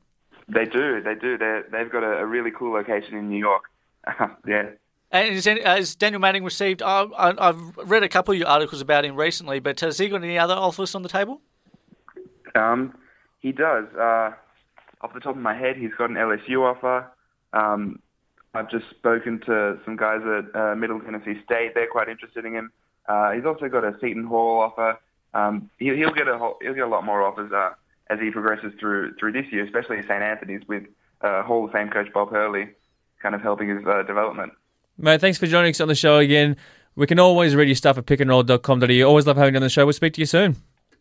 They 0.49 0.65
do, 0.65 1.01
they 1.01 1.15
do. 1.15 1.39
They 1.39 1.61
they've 1.71 1.91
got 1.91 2.03
a, 2.03 2.19
a 2.19 2.27
really 2.27 2.51
cool 2.51 2.73
location 2.75 3.17
in 3.17 3.29
New 3.29 3.39
York. 3.39 3.63
yeah. 4.47 4.71
And 5.13 5.35
has, 5.35 5.45
has 5.45 5.95
Daniel 5.95 6.21
Mading 6.21 6.43
received? 6.43 6.81
Uh, 6.81 7.07
I, 7.17 7.49
I've 7.49 7.77
read 7.77 8.03
a 8.03 8.09
couple 8.09 8.33
of 8.33 8.39
your 8.39 8.49
articles 8.49 8.81
about 8.81 9.05
him 9.05 9.15
recently, 9.15 9.61
but 9.61 9.79
has 9.81 9.99
he 9.99 10.09
got 10.09 10.25
any 10.25 10.39
other 10.39 10.55
offers 10.55 10.95
on 10.95 11.03
the 11.03 11.09
table? 11.09 11.41
Um, 12.55 12.95
he 13.41 13.53
does. 13.53 13.87
Uh, 13.95 14.33
off 15.03 15.13
the 15.13 15.21
top 15.21 15.37
of 15.37 15.43
my 15.43 15.55
head, 15.55 15.77
he's 15.77 15.93
got 15.99 16.09
an 16.09 16.17
LSU 16.17 16.61
offer. 16.63 17.07
Um, 17.53 17.99
I've 18.55 18.71
just 18.71 18.89
spoken 18.91 19.41
to 19.47 19.79
some 19.85 19.97
guys 19.97 20.21
at 20.27 20.57
uh, 20.59 20.75
Middle 20.77 21.01
Tennessee 21.01 21.41
State. 21.45 21.75
They're 21.75 21.87
quite 21.87 22.09
interested 22.09 22.45
in 22.45 22.55
him. 22.55 22.73
Uh, 23.07 23.33
he's 23.33 23.45
also 23.45 23.69
got 23.69 23.85
a 23.85 23.97
Seton 24.01 24.25
Hall 24.25 24.61
offer. 24.61 24.99
Um, 25.35 25.71
he, 25.79 25.95
he'll 25.97 26.13
get 26.13 26.29
a 26.29 26.39
whole, 26.39 26.57
he'll 26.63 26.75
get 26.75 26.85
a 26.85 26.89
lot 26.89 27.05
more 27.05 27.23
offers 27.23 27.53
uh, 27.53 27.71
as 28.09 28.21
he 28.21 28.31
progresses 28.31 28.73
through 28.79 29.15
through 29.17 29.33
this 29.33 29.47
year, 29.51 29.65
especially 29.65 29.99
at 29.99 30.05
St 30.05 30.23
Anthony's 30.23 30.63
with 30.69 30.85
uh, 31.23 31.43
Hall 31.43 31.65
of 31.65 31.73
Fame 31.73 31.89
coach 31.89 32.13
Bob 32.13 32.31
Hurley, 32.31 32.69
kind 33.21 33.35
of 33.35 33.41
helping 33.41 33.69
his 33.69 33.85
uh, 33.87 34.03
development. 34.03 34.53
Mate, 35.05 35.21
thanks 35.21 35.37
for 35.37 35.49
joining 35.49 35.71
us 35.71 35.81
on 35.81 35.89
the 35.89 35.97
show 35.97 36.19
again. 36.19 36.57
We 36.95 37.09
can 37.09 37.19
always 37.19 37.57
read 37.57 37.67
your 37.67 37.75
stuff 37.75 37.99
at 37.99 38.07
pickandroll.com.au. 38.07 39.09
Always 39.09 39.27
love 39.27 39.37
having 39.37 39.55
you 39.55 39.59
on 39.59 39.63
the 39.63 39.69
show. 39.69 39.85
We'll 39.85 39.95
speak 39.95 40.13
to 40.15 40.21
you 40.21 40.27
soon. 40.27 40.55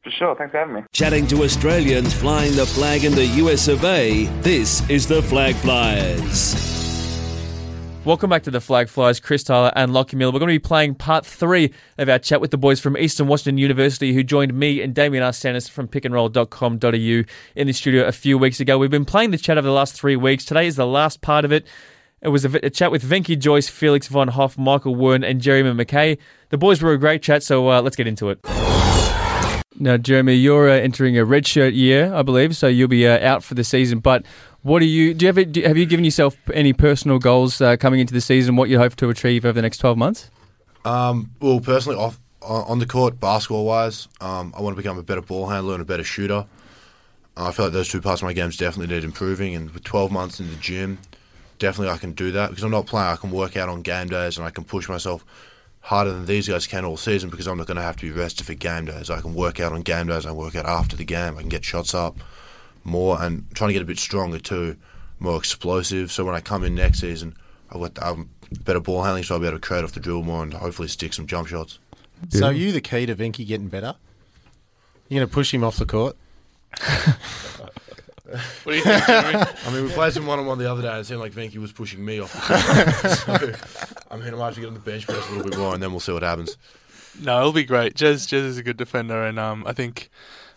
For 0.03 0.10
sure. 0.10 0.36
Thanks 0.36 0.53
for 0.53 0.58
having 0.58 0.74
me. 0.74 0.81
Chatting 0.91 1.27
to 1.27 1.43
Australians 1.43 2.12
flying 2.12 2.55
the 2.55 2.65
flag 2.65 3.03
in 3.03 3.13
the 3.13 3.25
US 3.25 3.67
of 3.67 3.86
A, 3.86 4.25
this 4.41 4.89
is 4.89 5.05
the 5.05 5.22
Flag 5.22 5.53
Flyers. 5.58 6.55
Welcome 8.03 8.31
back 8.31 8.41
to 8.43 8.50
the 8.50 8.60
Flag 8.60 8.89
Flyers, 8.89 9.20
Chris 9.20 9.43
Tyler 9.43 9.72
and 9.75 9.93
Lockie 9.93 10.17
Miller. 10.17 10.31
We're 10.31 10.39
going 10.39 10.50
to 10.50 10.55
be 10.55 10.60
playing 10.60 10.96
part 10.96 11.24
three 11.24 11.72
of 12.00 12.10
our 12.10 12.17
chat 12.17 12.41
with 12.41 12.50
the 12.50 12.58
boys 12.58 12.79
from 12.79 12.98
Eastern 12.98 13.27
Washington 13.27 13.60
University 13.60 14.13
who 14.15 14.24
joined 14.24 14.55
me 14.55 14.81
and 14.81 14.96
Damien 14.96 15.24
Arsenis 15.24 15.70
from 15.70 15.88
pickandroll.com.au 15.88 17.31
in 17.55 17.67
the 17.67 17.74
studio 17.74 18.05
a 18.05 18.12
few 18.12 18.39
weeks 18.39 18.60
ago. 18.60 18.79
We've 18.79 18.89
been 18.89 19.05
playing 19.05 19.29
the 19.29 19.38
chat 19.38 19.60
over 19.60 19.67
the 19.67 19.74
last 19.74 19.93
three 19.93 20.15
weeks. 20.15 20.43
Today 20.43 20.65
is 20.65 20.75
the 20.75 20.88
last 20.88 21.22
part 21.22 21.46
of 21.46 21.51
it. 21.51 21.67
It 22.22 22.30
was 22.30 22.46
a, 22.46 22.66
a 22.66 22.70
chat 22.70 22.92
with 22.92 23.04
Venky 23.04 23.38
Jois, 23.38 23.68
Felix 23.68 24.08
von 24.08 24.28
Hofe, 24.28 24.58
Michael 24.58 24.96
Wern, 24.96 25.28
and 25.28 25.42
Jeremy 25.42 25.84
McKay. 25.84 26.20
The 26.50 26.58
boys 26.58 26.82
were 26.82 26.94
a 26.94 26.98
great 27.00 27.24
chat, 27.24 27.42
so 27.42 27.70
uh, 27.70 27.82
let's 27.82 27.96
get 27.96 28.06
into 28.06 28.30
it. 28.30 28.40
Now, 29.80 29.98
Jeremy, 29.98 30.36
you're 30.36 30.70
uh, 30.70 30.74
entering 30.74 31.18
a 31.18 31.25
redshirt 31.25 31.75
year, 31.75 32.13
I 32.13 32.22
believe, 32.22 32.56
so 32.56 32.68
you'll 32.68 32.88
be 32.88 33.08
uh, 33.08 33.28
out 33.28 33.44
for 33.44 33.56
the 33.56 33.63
season. 33.63 34.00
But 34.00 34.24
what 34.62 34.80
do 34.80 34.86
you 34.86 35.16
do? 35.16 35.25
You 35.25 35.34
have, 35.34 35.51
do, 35.51 35.62
have 35.63 35.78
you 35.78 35.88
given 35.88 36.06
yourself 36.06 36.38
any 36.54 36.74
personal 36.74 37.18
goals 37.18 37.60
uh, 37.60 37.75
coming 37.78 38.00
into 38.00 38.13
the 38.13 38.22
season? 38.22 38.56
What 38.56 38.70
you 38.70 38.78
hope 38.78 38.96
to 38.98 39.10
achieve 39.10 39.44
over 39.44 39.54
the 39.54 39.62
next 39.63 39.80
twelve 39.80 39.98
months? 39.98 40.30
Um, 40.86 41.32
well, 41.40 41.60
personally, 41.60 41.98
off 41.98 42.20
on 42.44 42.78
the 42.78 42.86
court, 42.86 43.20
basketball 43.20 43.66
wise, 43.66 44.08
um, 44.20 44.54
I 44.56 44.62
want 44.62 44.75
to 44.75 44.82
become 44.82 45.00
a 45.00 45.04
better 45.04 45.22
ball 45.22 45.48
handler 45.48 45.74
and 45.74 45.82
a 45.82 45.86
better 45.86 46.04
shooter. 46.04 46.46
I 47.38 47.51
feel 47.51 47.66
like 47.66 47.74
those 47.74 47.88
two 47.88 48.01
parts 48.01 48.22
of 48.22 48.25
my 48.25 48.34
games 48.34 48.58
definitely 48.58 48.94
need 48.94 49.04
improving. 49.04 49.56
And 49.56 49.72
with 49.72 49.84
12 49.84 50.12
months 50.12 50.40
in 50.40 50.50
the 50.50 50.56
gym, 50.58 51.00
definitely 51.62 51.94
I 51.94 51.98
can 51.98 52.13
do 52.13 52.32
that 52.32 52.50
because 52.50 52.63
I'm 52.63 52.72
not 52.72 52.88
playing. 52.88 53.08
I 53.08 53.15
can 53.15 53.30
work 53.30 53.56
out 53.56 53.70
on 53.70 53.84
game 53.84 54.10
days 54.10 54.38
and 54.38 54.46
I 54.46 54.50
can 54.50 54.63
push 54.63 54.89
myself 54.89 55.24
harder 55.80 56.12
than 56.12 56.25
these 56.25 56.48
guys 56.48 56.65
can 56.65 56.84
all 56.84 56.98
season 56.98 57.30
because 57.30 57.48
I'm 57.48 57.58
not 57.58 57.68
going 57.68 57.77
to 57.77 57.84
have 57.84 57.96
to 57.98 58.01
be 58.01 58.12
rested 58.12 58.48
for 58.48 58.56
game 58.56 58.86
days. 58.86 59.12
I 59.12 59.22
can 59.22 59.36
work 59.36 59.60
out 59.60 59.72
on 59.72 59.84
game 59.84 60.08
days. 60.08 60.25
I 60.25 60.32
work 60.32 60.56
out 60.56 60.65
after 60.65 60.98
the 60.98 61.06
game. 61.06 61.38
I 61.38 61.41
can 61.41 61.50
get 61.50 61.63
shots 61.63 61.94
up 61.94 62.18
more 62.84 63.22
and 63.22 63.46
trying 63.53 63.70
to 63.70 63.74
get 63.74 63.84
a 63.84 63.86
bit 63.86 64.00
stronger 64.00 64.39
too, 64.39 64.75
more 65.20 65.38
explosive. 65.38 66.12
So 66.12 66.25
when 66.25 66.34
I 66.34 66.41
come 66.41 66.63
in 66.63 66.74
next 66.74 67.00
season, 67.00 67.36
I've 67.72 67.80
got 67.80 68.01
um, 68.01 68.32
better 68.63 68.80
ball 68.80 69.03
handling, 69.03 69.24
so 69.24 69.36
I'll 69.36 69.41
be 69.41 69.48
able 69.48 69.58
to 69.58 69.62
create 69.62 69.84
off 69.84 69.91
the 69.91 70.00
dribble 70.00 70.24
more 70.24 70.41
and 70.41 70.53
hopefully 70.53 70.88
stick 70.88 71.13
some 71.13 71.27
jump 71.27 71.48
shots. 71.48 71.77
So 72.30 72.48
are 72.48 72.53
you 72.53 72.72
the 72.72 72.82
key 72.82 73.06
to 73.06 73.15
Venky 73.15 73.46
getting 73.46 73.68
better? 73.68 73.96
You're 75.10 75.20
going 75.20 75.30
to 75.30 75.34
push 75.34 75.53
him 75.53 75.63
off 75.63 75.77
the 75.77 75.86
court? 75.86 76.18
What 78.63 78.74
do 78.74 78.77
you 78.77 78.84
think, 78.84 79.06
Jeremy? 79.06 79.46
I 79.65 79.72
mean, 79.72 79.84
we 79.86 79.91
played 79.91 80.13
some 80.13 80.25
one 80.25 80.39
on 80.39 80.46
one 80.46 80.58
the 80.58 80.72
other 80.72 80.82
day, 80.82 80.89
and 80.89 81.00
it 81.00 81.06
seemed 81.06 81.20
like 81.20 81.34
Venky 81.34 81.58
was 81.58 81.72
pushing 81.72 82.03
me 82.03 82.20
off. 82.20 82.34
The 82.34 83.15
so 83.15 83.94
I 84.12 84.18
mean, 84.18 84.27
I 84.34 84.38
might 84.38 84.46
have 84.46 84.56
to 84.56 84.62
get 84.62 84.68
on 84.68 84.74
the 84.74 84.80
bench 84.80 85.08
press 85.08 85.27
a 85.30 85.34
little 85.34 85.50
bit 85.50 85.58
more, 85.58 85.74
and 85.74 85.82
then 85.82 85.91
we'll 85.91 86.00
see 86.00 86.12
what 86.12 86.24
happens. 86.24 86.58
No, 87.20 87.39
it'll 87.39 87.53
be 87.53 87.63
great. 87.63 87.96
Jez, 87.96 88.27
Jez 88.27 88.44
is 88.46 88.58
a 88.58 88.63
good 88.63 88.77
defender, 88.77 89.24
and 89.24 89.39
um, 89.39 89.63
I 89.65 89.74
think, 89.74 90.10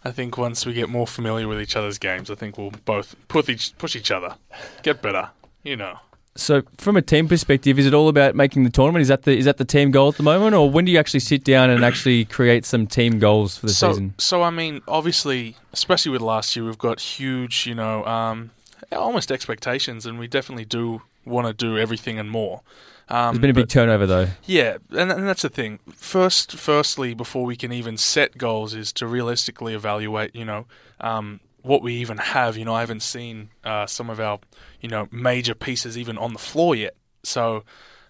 I 0.04 0.11
think 0.11 0.38
once 0.38 0.64
we 0.66 0.73
get 0.73 0.88
more 0.88 1.06
familiar 1.06 1.49
with 1.49 1.61
each 1.61 1.76
other's 1.76 1.99
games, 1.99 2.30
I 2.30 2.34
think 2.34 2.58
we'll 2.58 2.73
both 2.84 3.16
push 3.28 3.49
each, 3.49 3.76
push 3.78 3.96
each 3.96 4.11
other, 4.11 4.37
get 4.82 5.02
better. 5.02 5.30
You 5.62 5.76
know. 5.76 5.99
So, 6.36 6.62
from 6.78 6.96
a 6.96 7.02
team 7.02 7.28
perspective, 7.28 7.78
is 7.78 7.86
it 7.86 7.94
all 7.94 8.08
about 8.08 8.34
making 8.34 8.64
the 8.64 8.70
tournament? 8.70 9.02
Is 9.02 9.08
that 9.08 9.22
the 9.22 9.36
is 9.36 9.44
that 9.44 9.58
the 9.58 9.64
team 9.64 9.92
goal 9.92 10.08
at 10.08 10.16
the 10.16 10.24
moment, 10.24 10.54
or 10.56 10.68
when 10.68 10.84
do 10.84 10.90
you 10.90 10.98
actually 10.98 11.20
sit 11.20 11.44
down 11.44 11.70
and 11.70 11.84
actually 11.84 12.24
create 12.24 12.64
some 12.64 12.88
team 12.88 13.20
goals 13.20 13.56
for 13.56 13.66
the 13.66 13.72
so, 13.72 13.92
season? 13.92 14.14
So 14.18 14.42
I 14.42 14.50
mean, 14.50 14.82
obviously, 14.88 15.56
especially 15.72 16.10
with 16.10 16.22
last 16.22 16.56
year, 16.56 16.64
we've 16.64 16.76
got 16.76 17.00
huge, 17.00 17.66
you 17.68 17.74
know, 17.76 18.04
um, 18.04 18.50
almost 18.90 19.30
expectations, 19.30 20.06
and 20.06 20.18
we 20.18 20.26
definitely 20.26 20.64
do 20.64 21.02
want 21.24 21.46
to 21.46 21.52
do 21.52 21.78
everything 21.78 22.18
and 22.18 22.28
more. 22.28 22.62
Um, 23.08 23.34
There's 23.34 23.40
been 23.42 23.50
a 23.50 23.54
big 23.54 23.64
but- 23.66 23.70
turnover 23.70 24.06
though. 24.06 24.28
Yeah, 24.44 24.78
and, 24.90 25.12
and 25.12 25.28
that's 25.28 25.42
the 25.42 25.48
thing. 25.48 25.78
First, 25.94 26.56
firstly, 26.56 27.14
before 27.14 27.44
we 27.44 27.54
can 27.54 27.72
even 27.72 27.96
set 27.96 28.38
goals, 28.38 28.74
is 28.74 28.92
to 28.94 29.06
realistically 29.06 29.74
evaluate. 29.74 30.34
You 30.34 30.46
know, 30.46 30.66
um, 31.00 31.38
what 31.64 31.83
we 31.83 31.94
even 31.94 32.18
have. 32.18 32.56
You 32.56 32.64
know, 32.66 32.75
I 32.75 32.80
haven't 32.80 33.02
seen 33.02 33.49
uh, 33.64 33.87
some 33.87 34.11
of 34.11 34.21
our, 34.21 34.38
you 34.80 34.88
know, 34.88 35.09
major 35.11 35.54
pieces 35.54 35.99
even 35.99 36.16
on 36.18 36.35
the 36.35 36.38
floor 36.38 36.76
yet. 36.76 36.94
So, 37.23 37.64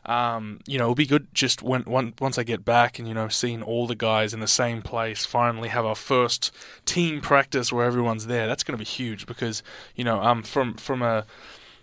um, 0.05 0.61
you 0.67 0.77
know, 0.77 0.87
it'll 0.87 0.97
be 0.97 1.07
good 1.07 1.29
just 1.33 1.63
when, 1.63 1.83
when 1.83 2.15
once 2.21 2.37
I 2.37 2.43
get 2.43 2.65
back 2.65 2.99
and 2.99 3.07
you 3.07 3.15
know, 3.15 3.29
seeing 3.29 3.63
all 3.63 3.87
the 3.87 3.95
guys 3.95 4.35
in 4.35 4.41
the 4.41 4.49
same 4.49 4.83
place. 4.83 5.25
Finally, 5.25 5.69
have 5.69 5.87
our 5.87 5.95
first 5.95 6.51
team 6.85 7.21
practice 7.21 7.73
where 7.73 7.87
everyone's 7.87 8.27
there. 8.27 8.49
That's 8.49 8.65
going 8.65 8.77
to 8.77 8.85
be 8.85 8.89
huge 8.89 9.25
because 9.25 9.63
you 9.95 10.05
know, 10.05 10.21
um, 10.21 10.43
from 10.43 10.75
from 10.75 11.01
a 11.01 11.25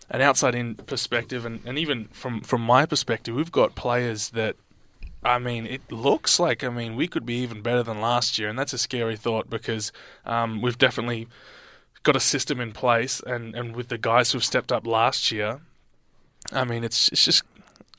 an 0.09 0.19
outside 0.19 0.53
in 0.53 0.75
perspective 0.75 1.45
and, 1.45 1.61
and 1.65 1.79
even 1.79 2.09
from, 2.11 2.41
from 2.41 2.59
my 2.59 2.85
perspective, 2.85 3.33
we've 3.33 3.49
got 3.51 3.75
players 3.75 4.31
that 4.31 4.57
I 5.23 5.39
mean, 5.39 5.65
it 5.65 5.89
looks 5.89 6.37
like 6.37 6.65
I 6.65 6.69
mean 6.69 6.97
we 6.97 7.07
could 7.07 7.25
be 7.25 7.35
even 7.35 7.61
better 7.61 7.81
than 7.81 8.01
last 8.01 8.37
year, 8.37 8.49
and 8.49 8.59
that's 8.59 8.73
a 8.73 8.77
scary 8.77 9.15
thought 9.15 9.49
because 9.49 9.93
um, 10.25 10.61
we've 10.61 10.77
definitely 10.77 11.27
got 12.03 12.15
a 12.15 12.19
system 12.19 12.59
in 12.59 12.71
place, 12.71 13.21
and, 13.25 13.55
and 13.55 13.75
with 13.75 13.89
the 13.89 13.97
guys 13.97 14.31
who've 14.31 14.43
stepped 14.43 14.71
up 14.71 14.85
last 14.87 15.31
year, 15.31 15.61
I 16.51 16.63
mean 16.63 16.83
it's 16.83 17.09
it's 17.09 17.23
just 17.23 17.43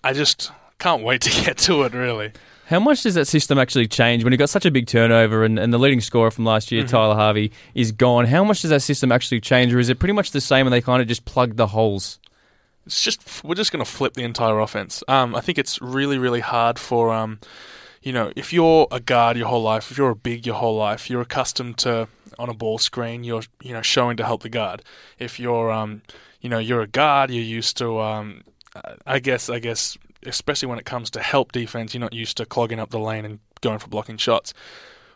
I 0.02 0.12
just 0.12 0.50
can't 0.78 1.02
wait 1.02 1.22
to 1.22 1.30
get 1.44 1.58
to 1.58 1.82
it 1.82 1.94
really. 1.94 2.32
How 2.66 2.80
much 2.80 3.02
does 3.02 3.14
that 3.14 3.26
system 3.26 3.58
actually 3.58 3.86
change 3.86 4.24
when 4.24 4.32
you've 4.32 4.38
got 4.38 4.48
such 4.48 4.64
a 4.64 4.70
big 4.70 4.86
turnover 4.86 5.44
and, 5.44 5.58
and 5.58 5.74
the 5.74 5.78
leading 5.78 6.00
scorer 6.00 6.30
from 6.30 6.46
last 6.46 6.72
year, 6.72 6.86
Tyler 6.86 7.14
Harvey, 7.14 7.52
is 7.74 7.92
gone? 7.92 8.24
How 8.24 8.44
much 8.44 8.62
does 8.62 8.70
that 8.70 8.80
system 8.80 9.12
actually 9.12 9.40
change, 9.40 9.74
or 9.74 9.78
is 9.78 9.90
it 9.90 9.98
pretty 9.98 10.14
much 10.14 10.30
the 10.30 10.40
same 10.40 10.66
and 10.66 10.72
they 10.72 10.80
kind 10.80 11.02
of 11.02 11.08
just 11.08 11.24
plug 11.24 11.56
the 11.56 11.66
holes? 11.66 12.18
it's 12.86 13.02
just 13.02 13.44
we're 13.44 13.54
just 13.54 13.72
going 13.72 13.84
to 13.84 13.90
flip 13.90 14.14
the 14.14 14.24
entire 14.24 14.58
offense. 14.58 15.04
Um, 15.08 15.34
I 15.34 15.40
think 15.40 15.58
it's 15.58 15.80
really 15.80 16.18
really 16.18 16.40
hard 16.40 16.78
for 16.78 17.12
um, 17.12 17.38
you 18.02 18.12
know, 18.12 18.32
if 18.34 18.52
you're 18.52 18.88
a 18.90 19.00
guard 19.00 19.36
your 19.36 19.48
whole 19.48 19.62
life, 19.62 19.90
if 19.90 19.98
you're 19.98 20.10
a 20.10 20.16
big 20.16 20.46
your 20.46 20.56
whole 20.56 20.76
life, 20.76 21.08
you're 21.08 21.20
accustomed 21.20 21.78
to 21.78 22.08
on 22.38 22.48
a 22.48 22.54
ball 22.54 22.78
screen, 22.78 23.24
you're 23.24 23.42
you 23.62 23.72
know 23.72 23.82
showing 23.82 24.16
to 24.16 24.24
help 24.24 24.42
the 24.42 24.48
guard. 24.48 24.82
If 25.18 25.38
you're 25.38 25.70
um, 25.70 26.02
you 26.40 26.48
know, 26.48 26.58
you're 26.58 26.82
a 26.82 26.86
guard, 26.86 27.30
you're 27.30 27.42
used 27.42 27.76
to 27.78 28.00
um, 28.00 28.42
I 29.06 29.18
guess 29.18 29.48
I 29.48 29.58
guess 29.58 29.96
especially 30.24 30.68
when 30.68 30.78
it 30.78 30.84
comes 30.84 31.10
to 31.10 31.20
help 31.20 31.52
defense, 31.52 31.94
you're 31.94 32.00
not 32.00 32.12
used 32.12 32.36
to 32.36 32.46
clogging 32.46 32.78
up 32.78 32.90
the 32.90 32.98
lane 32.98 33.24
and 33.24 33.40
going 33.60 33.78
for 33.78 33.88
blocking 33.88 34.16
shots. 34.16 34.52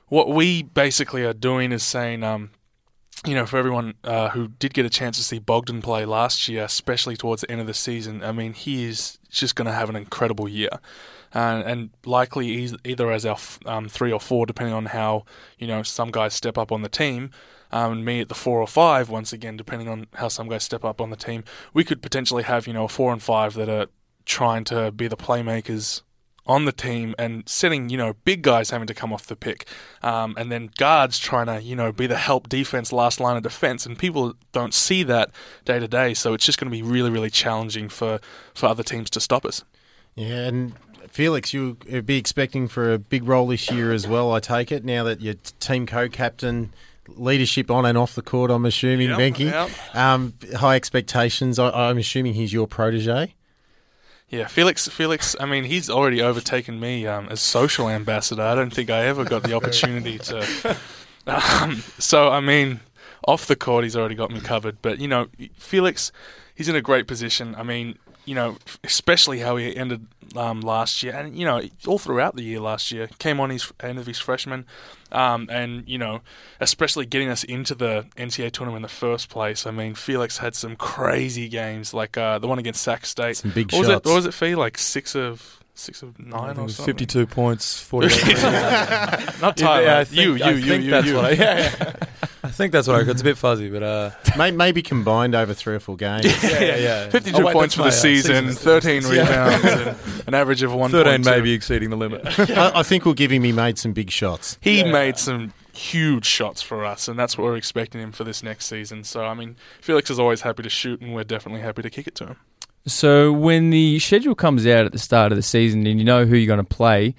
What 0.08 0.28
we 0.28 0.62
basically 0.62 1.24
are 1.24 1.32
doing 1.32 1.72
is 1.72 1.82
saying 1.82 2.22
um, 2.22 2.50
you 3.24 3.34
know, 3.34 3.46
for 3.46 3.56
everyone 3.56 3.94
uh, 4.04 4.30
who 4.30 4.48
did 4.48 4.74
get 4.74 4.86
a 4.86 4.90
chance 4.90 5.16
to 5.16 5.24
see 5.24 5.38
Bogdan 5.38 5.82
play 5.82 6.04
last 6.04 6.48
year, 6.48 6.64
especially 6.64 7.16
towards 7.16 7.42
the 7.42 7.50
end 7.50 7.60
of 7.60 7.66
the 7.66 7.74
season, 7.74 8.22
I 8.22 8.32
mean, 8.32 8.52
he 8.52 8.84
is 8.84 9.18
just 9.30 9.56
going 9.56 9.66
to 9.66 9.72
have 9.72 9.88
an 9.88 9.96
incredible 9.96 10.48
year. 10.48 10.70
And 11.36 11.90
likely 12.04 12.68
either 12.84 13.10
as 13.10 13.26
our 13.26 13.36
um, 13.66 13.88
three 13.88 14.12
or 14.12 14.20
four, 14.20 14.46
depending 14.46 14.74
on 14.74 14.86
how, 14.86 15.24
you 15.58 15.66
know, 15.66 15.82
some 15.82 16.10
guys 16.10 16.34
step 16.34 16.56
up 16.56 16.72
on 16.72 16.82
the 16.82 16.88
team, 16.88 17.30
um, 17.72 17.92
and 17.92 18.04
me 18.04 18.20
at 18.20 18.28
the 18.28 18.34
four 18.34 18.60
or 18.60 18.66
five, 18.66 19.10
once 19.10 19.32
again, 19.32 19.56
depending 19.56 19.88
on 19.88 20.06
how 20.14 20.28
some 20.28 20.48
guys 20.48 20.64
step 20.64 20.84
up 20.84 21.00
on 21.00 21.10
the 21.10 21.16
team, 21.16 21.44
we 21.74 21.84
could 21.84 22.00
potentially 22.00 22.44
have, 22.44 22.66
you 22.66 22.72
know, 22.72 22.84
a 22.84 22.88
four 22.88 23.12
and 23.12 23.22
five 23.22 23.54
that 23.54 23.68
are 23.68 23.86
trying 24.24 24.64
to 24.64 24.90
be 24.90 25.08
the 25.08 25.16
playmakers 25.16 26.02
on 26.46 26.64
the 26.64 26.72
team 26.72 27.14
and 27.18 27.48
setting, 27.48 27.90
you 27.90 27.96
know, 27.96 28.14
big 28.24 28.40
guys 28.42 28.70
having 28.70 28.86
to 28.86 28.94
come 28.94 29.12
off 29.12 29.26
the 29.26 29.36
pick, 29.36 29.66
um, 30.02 30.34
and 30.38 30.50
then 30.50 30.70
guards 30.78 31.18
trying 31.18 31.46
to, 31.46 31.60
you 31.60 31.74
know, 31.74 31.92
be 31.92 32.06
the 32.06 32.16
help 32.16 32.48
defense, 32.48 32.92
last 32.92 33.20
line 33.20 33.36
of 33.36 33.42
defense, 33.42 33.84
and 33.84 33.98
people 33.98 34.34
don't 34.52 34.72
see 34.72 35.02
that 35.02 35.30
day 35.64 35.80
to 35.80 35.88
day. 35.88 36.14
So 36.14 36.34
it's 36.34 36.46
just 36.46 36.58
going 36.58 36.70
to 36.70 36.76
be 36.76 36.82
really, 36.82 37.10
really 37.10 37.30
challenging 37.30 37.88
for 37.88 38.20
for 38.54 38.66
other 38.66 38.84
teams 38.84 39.10
to 39.10 39.20
stop 39.20 39.44
us. 39.44 39.64
Yeah, 40.14 40.46
and 40.46 40.72
Felix, 41.08 41.52
you'll 41.54 41.74
be 42.04 42.16
expecting 42.16 42.68
for 42.68 42.92
a 42.92 42.98
big 42.98 43.26
role 43.26 43.46
this 43.48 43.70
year 43.70 43.92
as 43.92 44.06
well, 44.06 44.32
I 44.32 44.40
take 44.40 44.70
it, 44.72 44.84
now 44.84 45.04
that 45.04 45.20
you're 45.20 45.34
team 45.60 45.86
co-captain, 45.86 46.72
leadership 47.08 47.70
on 47.70 47.86
and 47.86 47.96
off 47.96 48.14
the 48.14 48.22
court, 48.22 48.50
I'm 48.50 48.64
assuming, 48.66 49.10
Yep, 49.10 49.18
Venky. 49.18 49.44
yep. 49.50 49.70
Um, 49.94 50.34
high 50.56 50.76
expectations. 50.76 51.58
I, 51.58 51.70
I'm 51.70 51.98
assuming 51.98 52.34
he's 52.34 52.52
your 52.52 52.66
protege. 52.66 53.34
Yeah, 54.28 54.48
Felix. 54.48 54.88
Felix. 54.88 55.36
I 55.38 55.46
mean, 55.46 55.62
he's 55.64 55.88
already 55.88 56.20
overtaken 56.20 56.80
me 56.80 57.06
um, 57.06 57.28
as 57.30 57.40
social 57.40 57.88
ambassador. 57.88 58.42
I 58.42 58.56
don't 58.56 58.74
think 58.74 58.90
I 58.90 59.04
ever 59.06 59.24
got 59.24 59.44
the 59.44 59.54
opportunity 59.56 60.18
to. 60.18 60.76
Um, 61.28 61.82
so 61.98 62.28
I 62.30 62.40
mean, 62.40 62.80
off 63.26 63.46
the 63.46 63.54
court, 63.54 63.84
he's 63.84 63.96
already 63.96 64.16
got 64.16 64.32
me 64.32 64.40
covered. 64.40 64.82
But 64.82 64.98
you 64.98 65.06
know, 65.06 65.28
Felix, 65.56 66.10
he's 66.56 66.68
in 66.68 66.74
a 66.74 66.80
great 66.80 67.06
position. 67.06 67.54
I 67.54 67.62
mean, 67.62 67.98
you 68.26 68.34
know, 68.34 68.56
especially 68.84 69.38
how 69.38 69.56
he 69.56 69.74
ended 69.74 70.06
um, 70.36 70.60
last 70.60 71.02
year, 71.02 71.14
and 71.14 71.34
you 71.34 71.46
know, 71.46 71.62
all 71.86 71.98
throughout 71.98 72.36
the 72.36 72.42
year 72.42 72.60
last 72.60 72.92
year, 72.92 73.08
came 73.18 73.40
on 73.40 73.48
his 73.50 73.72
end 73.80 73.98
of 73.98 74.06
his 74.06 74.18
freshman, 74.18 74.66
um, 75.12 75.48
and 75.50 75.88
you 75.88 75.96
know, 75.96 76.20
especially 76.60 77.06
getting 77.06 77.28
us 77.30 77.44
into 77.44 77.74
the 77.74 78.04
NCAA 78.16 78.50
tournament 78.52 78.78
in 78.78 78.82
the 78.82 78.88
first 78.88 79.30
place. 79.30 79.64
I 79.66 79.70
mean, 79.70 79.94
Felix 79.94 80.38
had 80.38 80.54
some 80.54 80.76
crazy 80.76 81.48
games, 81.48 81.94
like 81.94 82.18
uh, 82.18 82.38
the 82.38 82.48
one 82.48 82.58
against 82.58 82.82
Sac 82.82 83.06
State. 83.06 83.36
Some 83.38 83.52
big 83.52 83.72
what 83.72 83.78
Was 83.80 83.88
it, 83.88 83.92
shots. 83.92 84.06
what 84.06 84.14
was 84.16 84.26
it, 84.26 84.34
Fee? 84.34 84.54
Like 84.56 84.76
six 84.76 85.14
of 85.14 85.60
six 85.74 86.02
of 86.02 86.18
nine 86.18 86.56
or 86.58 86.68
something. 86.68 86.84
Fifty-two 86.86 87.26
points, 87.26 87.80
forty. 87.80 88.08
Not 89.40 89.56
Tyler. 89.56 89.82
Yeah, 89.84 90.04
you, 90.10 90.34
you, 90.36 90.44
I 90.44 90.50
you, 90.50 90.62
think 90.68 90.84
you, 90.84 90.90
that's 90.90 91.06
you. 91.06 91.14
what 91.16 91.24
I- 91.26 91.30
yeah, 91.32 91.92
think 92.56 92.72
that's 92.72 92.88
what 92.88 92.96
I. 92.96 93.10
It's 93.10 93.20
a 93.20 93.24
bit 93.24 93.38
fuzzy, 93.38 93.70
but 93.70 93.82
uh, 93.82 94.10
Maybe 94.36 94.82
combined 94.82 95.34
over 95.34 95.54
three 95.54 95.74
or 95.74 95.80
four 95.80 95.96
games. 95.96 96.24
yeah, 96.42 96.76
yeah. 96.76 97.08
52 97.10 97.36
Oh, 97.36 97.44
wait, 97.44 97.52
points 97.52 97.76
that's 97.76 97.94
for 97.94 98.06
the 98.06 98.28
my, 98.28 98.40
uh, 98.40 98.42
season, 98.42 98.52
13 98.52 99.04
rebounds, 99.04 99.64
and 99.64 100.28
an 100.28 100.34
average 100.34 100.62
of 100.62 100.70
1.2. 100.70 100.90
Thirteen 100.90 101.22
maybe 101.24 101.52
exceeding 101.52 101.90
the 101.90 101.96
limit. 101.96 102.22
I, 102.50 102.72
I 102.76 102.82
think 102.82 103.04
we'll 103.04 103.14
give 103.14 103.30
him 103.30 103.44
he 103.44 103.52
made 103.52 103.78
some 103.78 103.92
big 103.92 104.10
shots. 104.10 104.58
He 104.60 104.82
made 104.82 105.18
some 105.18 105.52
huge 105.72 106.24
shots 106.26 106.62
for 106.62 106.84
us, 106.84 107.08
and 107.08 107.18
that's 107.18 107.36
what 107.36 107.44
we're 107.44 107.56
expecting 107.56 108.00
him 108.00 108.12
for 108.12 108.24
this 108.24 108.42
next 108.42 108.66
season. 108.66 109.04
So, 109.04 109.24
I 109.24 109.34
mean, 109.34 109.56
Felix 109.80 110.10
is 110.10 110.18
always 110.18 110.40
happy 110.40 110.62
to 110.62 110.70
shoot, 110.70 111.00
and 111.00 111.14
we're 111.14 111.24
definitely 111.24 111.60
happy 111.60 111.82
to 111.82 111.90
kick 111.90 112.06
it 112.06 112.14
to 112.16 112.26
him. 112.26 112.36
So 112.86 113.32
when 113.32 113.70
the 113.70 113.98
schedule 113.98 114.36
comes 114.36 114.64
out 114.66 114.86
at 114.86 114.92
the 114.92 114.98
start 114.98 115.32
of 115.32 115.36
the 115.36 115.42
season 115.42 115.86
and 115.86 115.98
you 115.98 116.04
know 116.04 116.24
who 116.24 116.36
you're 116.36 116.46
going 116.46 116.64
to 116.64 116.76
play, 116.76 117.16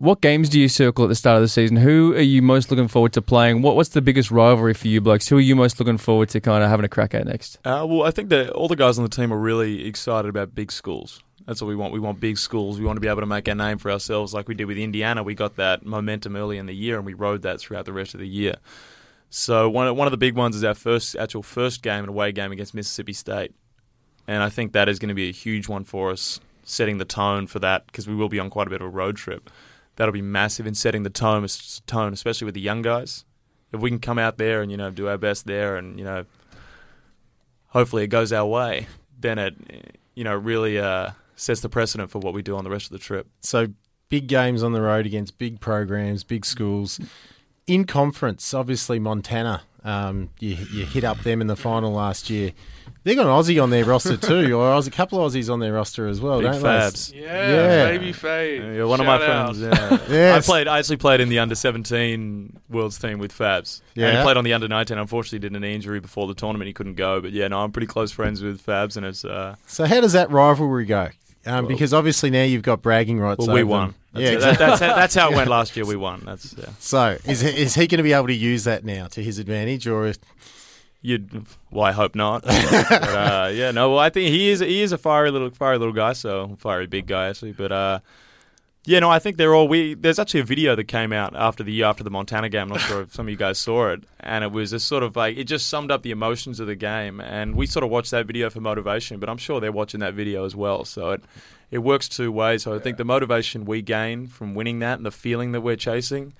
what 0.00 0.20
games 0.20 0.48
do 0.48 0.60
you 0.60 0.68
circle 0.68 1.04
at 1.04 1.08
the 1.08 1.14
start 1.14 1.36
of 1.36 1.42
the 1.42 1.48
season? 1.48 1.76
Who 1.76 2.14
are 2.14 2.20
you 2.20 2.40
most 2.40 2.70
looking 2.70 2.88
forward 2.88 3.12
to 3.14 3.22
playing? 3.22 3.62
What 3.62 3.76
What's 3.76 3.90
the 3.90 4.02
biggest 4.02 4.30
rivalry 4.30 4.74
for 4.74 4.88
you 4.88 5.00
blokes? 5.00 5.28
Who 5.28 5.36
are 5.36 5.40
you 5.40 5.56
most 5.56 5.78
looking 5.78 5.98
forward 5.98 6.28
to 6.30 6.40
kind 6.40 6.62
of 6.62 6.70
having 6.70 6.84
a 6.84 6.88
crack 6.88 7.14
at 7.14 7.26
next? 7.26 7.58
Uh, 7.64 7.84
well, 7.88 8.04
I 8.04 8.10
think 8.10 8.28
that 8.30 8.50
all 8.50 8.68
the 8.68 8.76
guys 8.76 8.98
on 8.98 9.04
the 9.04 9.10
team 9.10 9.32
are 9.32 9.38
really 9.38 9.86
excited 9.86 10.28
about 10.28 10.54
big 10.54 10.70
schools. 10.70 11.22
That's 11.46 11.62
what 11.62 11.68
we 11.68 11.76
want. 11.76 11.92
We 11.92 12.00
want 12.00 12.20
big 12.20 12.38
schools. 12.38 12.78
We 12.78 12.84
want 12.84 12.96
to 12.96 13.00
be 13.00 13.08
able 13.08 13.20
to 13.20 13.26
make 13.26 13.48
our 13.48 13.54
name 13.54 13.78
for 13.78 13.90
ourselves, 13.90 14.34
like 14.34 14.48
we 14.48 14.54
did 14.54 14.66
with 14.66 14.78
Indiana. 14.78 15.22
We 15.22 15.34
got 15.34 15.56
that 15.56 15.84
momentum 15.84 16.36
early 16.36 16.58
in 16.58 16.66
the 16.66 16.74
year, 16.74 16.96
and 16.96 17.06
we 17.06 17.14
rode 17.14 17.42
that 17.42 17.58
throughout 17.58 17.86
the 17.86 17.92
rest 17.92 18.14
of 18.14 18.20
the 18.20 18.28
year. 18.28 18.56
So 19.30 19.68
one 19.68 19.94
one 19.96 20.06
of 20.06 20.10
the 20.10 20.18
big 20.18 20.36
ones 20.36 20.54
is 20.54 20.64
our 20.64 20.74
first 20.74 21.16
actual 21.16 21.42
first 21.42 21.82
game, 21.82 22.04
an 22.04 22.10
away 22.10 22.32
game 22.32 22.52
against 22.52 22.74
Mississippi 22.74 23.12
State, 23.12 23.54
and 24.26 24.42
I 24.42 24.48
think 24.48 24.72
that 24.72 24.88
is 24.88 24.98
going 24.98 25.08
to 25.08 25.14
be 25.14 25.28
a 25.28 25.32
huge 25.32 25.68
one 25.68 25.84
for 25.84 26.10
us, 26.10 26.38
setting 26.64 26.98
the 26.98 27.04
tone 27.04 27.46
for 27.46 27.58
that 27.58 27.86
because 27.86 28.06
we 28.06 28.14
will 28.14 28.28
be 28.28 28.38
on 28.38 28.50
quite 28.50 28.66
a 28.66 28.70
bit 28.70 28.80
of 28.80 28.86
a 28.86 28.90
road 28.90 29.16
trip. 29.16 29.50
That'll 29.98 30.12
be 30.12 30.22
massive 30.22 30.64
in 30.64 30.74
setting 30.74 31.02
the 31.02 31.10
tone, 31.10 31.44
tone, 31.86 32.12
especially 32.12 32.44
with 32.44 32.54
the 32.54 32.60
young 32.60 32.82
guys. 32.82 33.24
If 33.72 33.80
we 33.80 33.90
can 33.90 33.98
come 33.98 34.16
out 34.16 34.38
there 34.38 34.62
and 34.62 34.70
you 34.70 34.76
know 34.76 34.92
do 34.92 35.08
our 35.08 35.18
best 35.18 35.44
there, 35.44 35.76
and 35.76 35.98
you 35.98 36.04
know, 36.04 36.24
hopefully 37.66 38.04
it 38.04 38.06
goes 38.06 38.32
our 38.32 38.46
way, 38.46 38.86
then 39.18 39.38
it 39.40 39.98
you 40.14 40.22
know 40.22 40.36
really 40.36 40.78
uh, 40.78 41.10
sets 41.34 41.62
the 41.62 41.68
precedent 41.68 42.10
for 42.10 42.20
what 42.20 42.32
we 42.32 42.42
do 42.42 42.56
on 42.56 42.62
the 42.62 42.70
rest 42.70 42.86
of 42.86 42.92
the 42.92 43.00
trip. 43.00 43.26
So 43.40 43.66
big 44.08 44.28
games 44.28 44.62
on 44.62 44.72
the 44.72 44.80
road 44.80 45.04
against 45.04 45.36
big 45.36 45.58
programs, 45.58 46.22
big 46.22 46.46
schools. 46.46 47.00
In 47.66 47.84
conference, 47.84 48.54
obviously 48.54 49.00
Montana. 49.00 49.62
Um, 49.82 50.30
you, 50.38 50.50
you 50.72 50.84
hit 50.84 51.02
up 51.02 51.18
them 51.20 51.40
in 51.40 51.48
the 51.48 51.56
final 51.56 51.92
last 51.92 52.30
year. 52.30 52.52
They 53.04 53.14
got 53.14 53.26
an 53.26 53.32
Aussie 53.32 53.62
on 53.62 53.70
their 53.70 53.84
roster 53.84 54.16
too, 54.16 54.52
or 54.54 54.76
a 54.76 54.90
couple 54.90 55.24
of 55.24 55.32
Aussies 55.32 55.50
on 55.50 55.60
their 55.60 55.72
roster 55.72 56.08
as 56.08 56.20
well, 56.20 56.40
Big 56.40 56.52
don't 56.52 56.62
Fabs. 56.62 57.14
Yeah, 57.14 57.22
Yeah. 57.50 57.84
baby 57.90 58.12
Faye. 58.12 58.76
Yeah, 58.76 58.84
one 58.84 59.00
of 59.00 59.06
my 59.06 59.14
out. 59.14 59.54
friends. 59.56 59.60
Yeah. 59.60 59.98
Yes. 60.10 60.44
I 60.48 60.50
played. 60.52 60.68
I 60.68 60.78
actually 60.78 60.96
played 60.98 61.20
in 61.20 61.28
the 61.28 61.38
under 61.38 61.54
seventeen 61.54 62.58
world's 62.68 62.98
team 62.98 63.18
with 63.18 63.32
Fabs. 63.36 63.80
and 63.94 64.02
Yeah. 64.02 64.18
he 64.18 64.22
played 64.22 64.36
on 64.36 64.44
the 64.44 64.52
under 64.52 64.68
nineteen. 64.68 64.98
Unfortunately, 64.98 65.38
did 65.38 65.54
an 65.56 65.64
injury 65.64 66.00
before 66.00 66.26
the 66.26 66.34
tournament. 66.34 66.66
He 66.66 66.72
couldn't 66.72 66.94
go. 66.94 67.20
But 67.20 67.32
yeah, 67.32 67.48
no, 67.48 67.60
I'm 67.60 67.72
pretty 67.72 67.86
close 67.86 68.10
friends 68.10 68.42
with 68.42 68.64
Fabs, 68.64 68.96
and 68.96 69.06
it's 69.06 69.24
uh. 69.24 69.54
So 69.66 69.84
how 69.86 70.00
does 70.00 70.12
that 70.12 70.30
rivalry 70.30 70.84
go? 70.84 71.08
Um, 71.46 71.66
because 71.66 71.94
obviously 71.94 72.28
now 72.30 72.42
you've 72.42 72.62
got 72.64 72.82
bragging 72.82 73.18
rights. 73.20 73.46
well, 73.46 73.54
we 73.54 73.62
over 73.62 73.70
won. 73.70 73.86
them. 73.88 73.94
That's, 74.12 74.22
Yeah, 74.24 74.30
exactly. 74.32 74.66
That- 74.66 74.70
that's, 74.70 74.80
how, 74.80 74.96
that's 74.96 75.14
how 75.14 75.30
it 75.30 75.36
went 75.36 75.48
last 75.56 75.76
year. 75.76 75.86
We 75.86 75.96
won. 75.96 76.22
That's 76.26 76.54
yeah. 76.58 76.66
So 76.78 77.16
is 77.24 77.40
he, 77.40 77.48
is 77.62 77.74
he 77.74 77.86
going 77.86 77.98
to 77.98 78.02
be 78.02 78.12
able 78.12 78.26
to 78.26 78.34
use 78.34 78.64
that 78.64 78.84
now 78.84 79.06
to 79.08 79.22
his 79.22 79.38
advantage, 79.38 79.86
or 79.86 80.06
if, 80.08 80.18
You'd. 81.00 81.46
Well, 81.70 81.84
I 81.84 81.92
hope 81.92 82.14
not. 82.14 82.42
but, 82.44 82.92
uh, 82.92 83.50
yeah, 83.52 83.70
no. 83.70 83.90
Well, 83.90 83.98
I 83.98 84.10
think 84.10 84.30
he 84.30 84.48
is. 84.48 84.60
He 84.60 84.82
is 84.82 84.92
a 84.92 84.98
fiery 84.98 85.30
little, 85.30 85.50
fiery 85.50 85.78
little 85.78 85.94
guy. 85.94 86.12
So 86.12 86.56
fiery 86.58 86.86
big 86.86 87.06
guy 87.06 87.28
actually. 87.28 87.52
But 87.52 87.70
uh, 87.70 88.00
yeah, 88.84 88.98
no. 88.98 89.08
I 89.08 89.20
think 89.20 89.36
they're 89.36 89.54
all. 89.54 89.68
We 89.68 89.94
there's 89.94 90.18
actually 90.18 90.40
a 90.40 90.44
video 90.44 90.74
that 90.74 90.84
came 90.84 91.12
out 91.12 91.36
after 91.36 91.62
the 91.62 91.72
year 91.72 91.86
after 91.86 92.02
the 92.02 92.10
Montana 92.10 92.48
game. 92.48 92.62
I'm 92.62 92.68
not 92.70 92.80
sure 92.80 93.02
if 93.02 93.14
some 93.14 93.26
of 93.26 93.30
you 93.30 93.36
guys 93.36 93.58
saw 93.58 93.90
it, 93.90 94.04
and 94.18 94.42
it 94.42 94.50
was 94.50 94.72
a 94.72 94.80
sort 94.80 95.04
of 95.04 95.14
like 95.14 95.36
it 95.36 95.44
just 95.44 95.68
summed 95.68 95.92
up 95.92 96.02
the 96.02 96.10
emotions 96.10 96.58
of 96.58 96.66
the 96.66 96.74
game. 96.74 97.20
And 97.20 97.54
we 97.54 97.66
sort 97.66 97.84
of 97.84 97.90
watched 97.90 98.10
that 98.10 98.26
video 98.26 98.50
for 98.50 98.60
motivation, 98.60 99.20
but 99.20 99.28
I'm 99.28 99.38
sure 99.38 99.60
they're 99.60 99.70
watching 99.70 100.00
that 100.00 100.14
video 100.14 100.44
as 100.44 100.56
well. 100.56 100.84
So 100.84 101.12
it 101.12 101.22
it 101.70 101.78
works 101.78 102.08
two 102.08 102.32
ways. 102.32 102.64
So 102.64 102.74
I 102.74 102.80
think 102.80 102.96
the 102.96 103.04
motivation 103.04 103.66
we 103.66 103.82
gain 103.82 104.26
from 104.26 104.56
winning 104.56 104.80
that 104.80 104.96
and 104.96 105.06
the 105.06 105.12
feeling 105.12 105.52
that 105.52 105.60
we're 105.60 105.76
chasing 105.76 106.32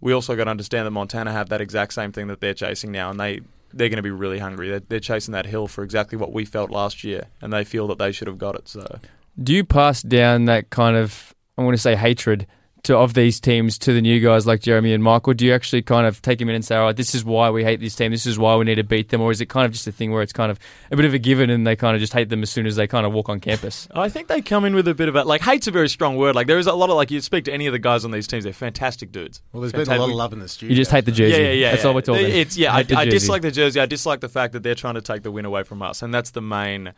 we 0.00 0.12
also 0.12 0.36
got 0.36 0.44
to 0.44 0.50
understand 0.50 0.86
that 0.86 0.90
Montana 0.90 1.32
have 1.32 1.48
that 1.50 1.60
exact 1.60 1.92
same 1.92 2.12
thing 2.12 2.28
that 2.28 2.40
they're 2.40 2.54
chasing 2.54 2.90
now, 2.92 3.10
and 3.10 3.18
they 3.20 3.40
they're 3.72 3.88
going 3.88 3.98
to 3.98 4.02
be 4.02 4.10
really 4.10 4.38
hungry. 4.38 4.68
They're, 4.68 4.82
they're 4.88 5.00
chasing 5.00 5.32
that 5.32 5.46
hill 5.46 5.68
for 5.68 5.84
exactly 5.84 6.18
what 6.18 6.32
we 6.32 6.44
felt 6.44 6.70
last 6.70 7.04
year, 7.04 7.26
and 7.40 7.52
they 7.52 7.64
feel 7.64 7.86
that 7.88 7.98
they 7.98 8.10
should 8.12 8.26
have 8.26 8.38
got 8.38 8.56
it. 8.56 8.68
So 8.68 8.98
Do 9.40 9.54
you 9.54 9.64
pass 9.64 10.02
down 10.02 10.46
that 10.46 10.70
kind 10.70 10.96
of 10.96 11.34
I 11.56 11.62
want 11.62 11.74
to 11.74 11.82
say 11.82 11.94
hatred 11.94 12.46
to 12.84 12.96
of 12.96 13.14
these 13.14 13.40
teams 13.40 13.78
to 13.78 13.92
the 13.92 14.00
new 14.00 14.20
guys 14.20 14.46
like 14.46 14.60
Jeremy 14.60 14.92
and 14.92 15.02
Michael? 15.02 15.34
Do 15.34 15.44
you 15.46 15.54
actually 15.54 15.82
kind 15.82 16.06
of 16.06 16.20
take 16.22 16.38
them 16.38 16.48
in 16.48 16.54
and 16.54 16.64
say, 16.64 16.76
"All 16.76 16.84
right, 16.84 16.96
this 16.96 17.14
is 17.14 17.24
why 17.24 17.50
we 17.50 17.64
hate 17.64 17.80
this 17.80 17.94
team. 17.94 18.10
This 18.10 18.26
is 18.26 18.38
why 18.38 18.56
we 18.56 18.64
need 18.64 18.76
to 18.76 18.84
beat 18.84 19.08
them," 19.10 19.20
or 19.20 19.30
is 19.30 19.40
it 19.40 19.46
kind 19.46 19.66
of 19.66 19.72
just 19.72 19.86
a 19.86 19.92
thing 19.92 20.12
where 20.12 20.22
it's 20.22 20.32
kind 20.32 20.50
of 20.50 20.58
a 20.90 20.96
bit 20.96 21.04
of 21.04 21.14
a 21.14 21.18
given 21.18 21.50
and 21.50 21.66
they 21.66 21.76
kind 21.76 21.94
of 21.94 22.00
just 22.00 22.12
hate 22.12 22.28
them 22.28 22.42
as 22.42 22.50
soon 22.50 22.66
as 22.66 22.76
they 22.76 22.86
kind 22.86 23.06
of 23.06 23.12
walk 23.12 23.28
on 23.28 23.40
campus? 23.40 23.88
I 23.94 24.08
think 24.08 24.28
they 24.28 24.40
come 24.42 24.64
in 24.64 24.74
with 24.74 24.88
a 24.88 24.94
bit 24.94 25.08
of 25.08 25.16
a 25.16 25.24
like 25.24 25.42
hate's 25.42 25.66
a 25.66 25.70
very 25.70 25.88
strong 25.88 26.16
word. 26.16 26.34
Like 26.34 26.46
there 26.46 26.58
is 26.58 26.66
a 26.66 26.72
lot 26.72 26.90
of 26.90 26.96
like 26.96 27.10
you 27.10 27.20
speak 27.20 27.44
to 27.44 27.52
any 27.52 27.66
of 27.66 27.72
the 27.72 27.78
guys 27.78 28.04
on 28.04 28.10
these 28.10 28.26
teams, 28.26 28.44
they're 28.44 28.52
fantastic 28.52 29.12
dudes. 29.12 29.42
well, 29.52 29.60
there's 29.60 29.72
been 29.72 29.82
a 29.82 29.84
lot 29.84 29.92
of 29.94 29.98
Fantastic- 30.00 30.16
love 30.16 30.32
in 30.32 30.38
the 30.40 30.48
studio. 30.48 30.70
You 30.70 30.76
just 30.76 30.90
hate 30.90 31.04
the 31.04 31.12
jersey. 31.12 31.32
Yeah, 31.32 31.48
yeah, 31.48 31.52
yeah. 31.52 31.70
That's 31.70 31.82
yeah. 31.82 31.88
all 31.88 31.94
we're 31.94 32.00
talking. 32.02 32.26
It's 32.26 32.56
yeah. 32.56 32.74
I, 32.74 32.84
I 32.96 33.04
dislike 33.04 33.42
the 33.42 33.50
jersey. 33.50 33.80
I 33.80 33.86
dislike 33.86 34.20
the 34.20 34.28
fact 34.28 34.52
that 34.52 34.62
they're 34.62 34.74
trying 34.74 34.94
to 34.94 35.02
take 35.02 35.22
the 35.22 35.30
win 35.30 35.44
away 35.44 35.62
from 35.62 35.82
us, 35.82 36.02
and 36.02 36.12
that's 36.12 36.30
the 36.30 36.40
main, 36.42 36.92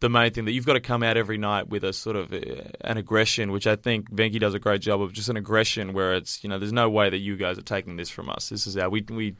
the 0.00 0.08
main 0.08 0.32
thing 0.32 0.44
that 0.44 0.52
you've 0.52 0.66
got 0.66 0.74
to 0.74 0.80
come 0.80 1.02
out 1.02 1.16
every 1.16 1.38
night 1.38 1.68
with 1.68 1.84
a 1.84 1.92
sort 1.92 2.16
of 2.16 2.32
uh, 2.32 2.38
an 2.82 2.96
aggression, 2.96 3.50
which 3.50 3.66
I 3.66 3.76
think 3.76 4.10
Venky 4.10 4.38
does 4.38 4.54
a 4.54 4.58
great 4.58 4.80
job 4.80 5.02
of. 5.02 5.12
Just 5.12 5.28
an 5.28 5.36
aggression 5.36 5.92
where 5.92 6.14
it's 6.14 6.42
you 6.44 6.48
know 6.48 6.58
there's 6.58 6.72
no 6.72 6.88
way 6.88 7.10
that 7.10 7.18
you 7.18 7.36
guys 7.36 7.58
are 7.58 7.62
taking 7.62 7.96
this 7.96 8.08
from 8.10 8.30
us. 8.30 8.48
This 8.48 8.66
is 8.66 8.76
how 8.76 8.88
we 8.88 9.04
we. 9.08 9.34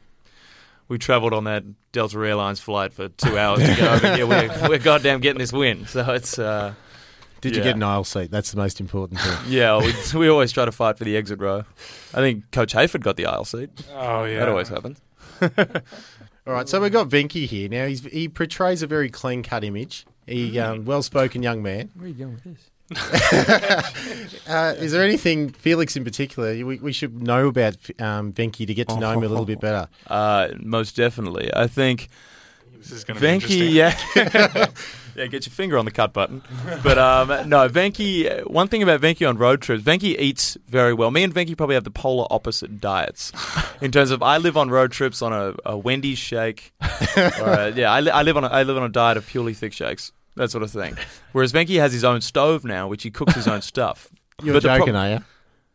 We 0.87 0.97
travelled 0.97 1.33
on 1.33 1.43
that 1.43 1.63
Delta 1.91 2.17
Airlines 2.17 2.59
flight 2.59 2.93
for 2.93 3.09
two 3.09 3.37
hours 3.37 3.59
to 3.59 3.67
get 3.67 3.81
over 3.81 4.15
here. 4.15 4.25
We're, 4.25 4.49
we're 4.69 4.79
goddamn 4.79 5.19
getting 5.19 5.37
this 5.37 5.53
win. 5.53 5.85
So 5.85 6.13
it's 6.13 6.39
uh, 6.39 6.73
Did 7.41 7.55
you 7.55 7.61
get 7.61 7.75
an 7.75 7.83
aisle 7.83 8.03
seat? 8.03 8.31
That's 8.31 8.49
the 8.49 8.57
most 8.57 8.79
important 8.79 9.19
thing. 9.19 9.37
yeah. 9.49 9.77
We, 9.77 9.93
we 10.17 10.29
always 10.29 10.51
try 10.51 10.65
to 10.65 10.71
fight 10.71 10.97
for 10.97 11.03
the 11.03 11.15
exit 11.15 11.39
row. 11.39 11.63
I 12.11 12.21
think 12.21 12.49
Coach 12.49 12.73
Hayford 12.73 13.01
got 13.01 13.17
the 13.17 13.27
aisle 13.27 13.45
seat. 13.45 13.69
Oh, 13.93 14.23
yeah. 14.23 14.39
That 14.39 14.49
always 14.49 14.69
happens. 14.69 14.99
All 16.47 16.55
right, 16.55 16.67
so 16.67 16.81
we've 16.81 16.91
got 16.91 17.07
Venky 17.07 17.45
here. 17.45 17.69
Now, 17.69 17.85
he's, 17.85 18.03
he 18.05 18.27
portrays 18.27 18.81
a 18.81 18.87
very 18.87 19.11
clean 19.11 19.43
cut 19.43 19.63
image. 19.63 20.07
He 20.29 20.59
um, 20.59 20.85
well 20.85 21.01
spoken 21.03 21.41
young 21.43 21.61
man. 21.63 21.89
Where 21.95 22.05
are 22.05 22.07
you 22.07 22.13
going 22.13 22.33
with 22.33 22.43
this? 22.43 22.69
Uh, 24.49 24.73
is 24.79 24.91
there 24.91 25.03
anything, 25.03 25.49
Felix 25.49 25.95
in 25.95 26.03
particular, 26.03 26.53
we, 26.65 26.79
we 26.79 26.91
should 26.91 27.21
know 27.21 27.47
about 27.47 27.75
um, 27.99 28.33
Venky 28.33 28.65
to 28.65 28.73
get 28.73 28.89
to 28.89 28.97
know 28.99 29.11
him 29.11 29.23
a 29.23 29.27
little 29.27 29.45
bit 29.45 29.59
better? 29.59 29.87
Uh, 30.07 30.49
most 30.57 30.95
definitely. 30.95 31.53
I 31.55 31.67
think 31.67 32.09
This 32.79 32.91
is 32.91 33.03
going 33.03 33.19
to 33.19 33.21
be 33.21 33.27
interesting. 33.27 33.61
Venky, 33.61 33.73
yeah. 33.73 34.65
yeah, 35.15 35.27
get 35.27 35.45
your 35.45 35.53
finger 35.53 35.77
on 35.77 35.85
the 35.85 35.91
cut 35.91 36.13
button. 36.13 36.41
But 36.81 36.97
um, 36.97 37.27
no, 37.47 37.69
Venky, 37.69 38.43
one 38.49 38.67
thing 38.69 38.81
about 38.81 39.01
Venky 39.01 39.27
on 39.29 39.37
road 39.37 39.61
trips, 39.61 39.83
Venky 39.83 40.19
eats 40.19 40.57
very 40.67 40.95
well. 40.95 41.11
Me 41.11 41.21
and 41.23 41.33
Venky 41.33 41.55
probably 41.55 41.75
have 41.75 41.83
the 41.83 41.91
polar 41.91 42.25
opposite 42.31 42.81
diets 42.81 43.31
in 43.81 43.91
terms 43.91 44.09
of 44.09 44.23
I 44.23 44.37
live 44.37 44.57
on 44.57 44.71
road 44.71 44.91
trips 44.91 45.21
on 45.21 45.31
a, 45.31 45.53
a 45.63 45.77
Wendy's 45.77 46.17
shake. 46.17 46.73
or 46.81 47.49
a, 47.53 47.71
yeah, 47.75 47.91
I, 47.91 47.99
li- 47.99 48.11
I, 48.11 48.23
live 48.23 48.35
on 48.37 48.45
a, 48.45 48.47
I 48.47 48.63
live 48.63 48.77
on 48.77 48.83
a 48.83 48.89
diet 48.89 49.17
of 49.17 49.27
purely 49.27 49.53
thick 49.53 49.73
shakes. 49.73 50.11
That 50.39 50.49
sort 50.51 50.63
of 50.63 50.71
thing. 50.71 50.95
Whereas 51.33 51.51
Venky 51.51 51.79
has 51.79 51.91
his 51.91 52.05
own 52.05 52.21
stove 52.21 52.63
now, 52.63 52.87
which 52.87 53.03
he 53.03 53.11
cooks 53.11 53.35
his 53.35 53.45
own 53.45 53.61
stuff. 53.73 54.07
You're 54.41 54.53
But 54.53 54.63
joking, 54.63 54.93
prob- 54.93 54.95
are 54.95 55.09
you? 55.09 55.19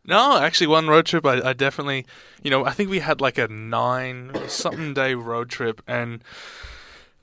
No, 0.07 0.39
actually, 0.39 0.65
one 0.65 0.87
road 0.87 1.05
trip, 1.05 1.23
I, 1.23 1.49
I 1.49 1.53
definitely, 1.53 2.07
you 2.41 2.49
know, 2.49 2.65
I 2.65 2.71
think 2.71 2.89
we 2.89 2.97
had 2.97 3.21
like 3.21 3.37
a 3.37 3.47
nine 3.47 4.31
something 4.47 4.95
day 4.95 5.13
road 5.13 5.49
trip. 5.51 5.83
And 5.87 6.23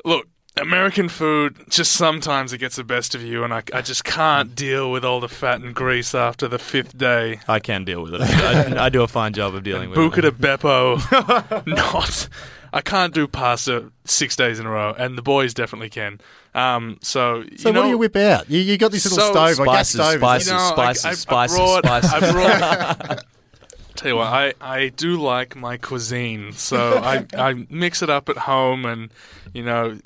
look, 0.04 0.28
American 0.56 1.08
food, 1.08 1.56
just 1.68 1.92
sometimes 1.94 2.52
it 2.52 2.58
gets 2.58 2.76
the 2.76 2.84
best 2.84 3.16
of 3.16 3.22
you. 3.24 3.42
And 3.42 3.52
I, 3.52 3.64
I 3.74 3.82
just 3.82 4.04
can't 4.04 4.54
deal 4.66 4.92
with 4.92 5.04
all 5.04 5.18
the 5.18 5.28
fat 5.28 5.60
and 5.62 5.74
grease 5.74 6.14
after 6.14 6.46
the 6.46 6.60
fifth 6.60 6.96
day. 6.96 7.40
I 7.48 7.58
can 7.58 7.84
deal 7.84 8.02
with 8.04 8.14
it. 8.14 8.20
I, 8.20 8.84
I 8.84 8.88
do 8.88 9.02
a 9.02 9.08
fine 9.08 9.32
job 9.32 9.56
of 9.56 9.64
dealing 9.64 9.90
with 9.90 9.98
Buca 9.98 10.18
it. 10.18 10.22
de 10.22 10.30
Beppo, 10.30 11.66
not. 11.66 12.28
I 12.72 12.80
can't 12.80 13.12
do 13.12 13.26
pasta 13.26 13.92
six 14.04 14.34
days 14.36 14.58
in 14.58 14.66
a 14.66 14.70
row, 14.70 14.94
and 14.96 15.16
the 15.18 15.22
boys 15.22 15.52
definitely 15.54 15.90
can. 15.90 16.20
Um, 16.54 16.98
so, 17.02 17.44
So, 17.56 17.68
you 17.68 17.72
know, 17.74 17.80
what 17.80 17.86
do 17.86 17.90
you 17.90 17.98
whip 17.98 18.16
out? 18.16 18.48
You, 18.50 18.60
you 18.60 18.78
got 18.78 18.92
this 18.92 19.04
little 19.04 19.18
So- 19.18 19.32
stove, 19.54 19.60
I 19.68 19.76
guess 19.76 19.90
Spices, 19.90 19.92
stove. 19.92 20.20
spices. 20.20 20.48
You 20.48 20.54
know, 20.54 20.70
spices, 20.72 21.04
I, 21.04 21.10
I, 21.10 21.14
spices, 21.14 21.56
I 21.58 21.58
brought, 21.58 21.84
spices. 21.84 22.12
I 22.12 22.32
brought, 22.32 23.24
tell 23.96 24.08
you 24.08 24.16
what, 24.16 24.26
I, 24.28 24.54
I 24.60 24.88
do 24.88 25.16
like 25.20 25.54
my 25.54 25.76
cuisine, 25.76 26.52
so 26.52 26.98
I, 26.98 27.26
I 27.36 27.66
mix 27.68 28.02
it 28.02 28.08
up 28.10 28.28
at 28.28 28.38
home, 28.38 28.84
and 28.86 29.10
you 29.52 29.62
know, 29.64 29.98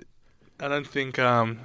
I 0.58 0.68
don't 0.68 0.86
think 0.86 1.18
um, 1.20 1.60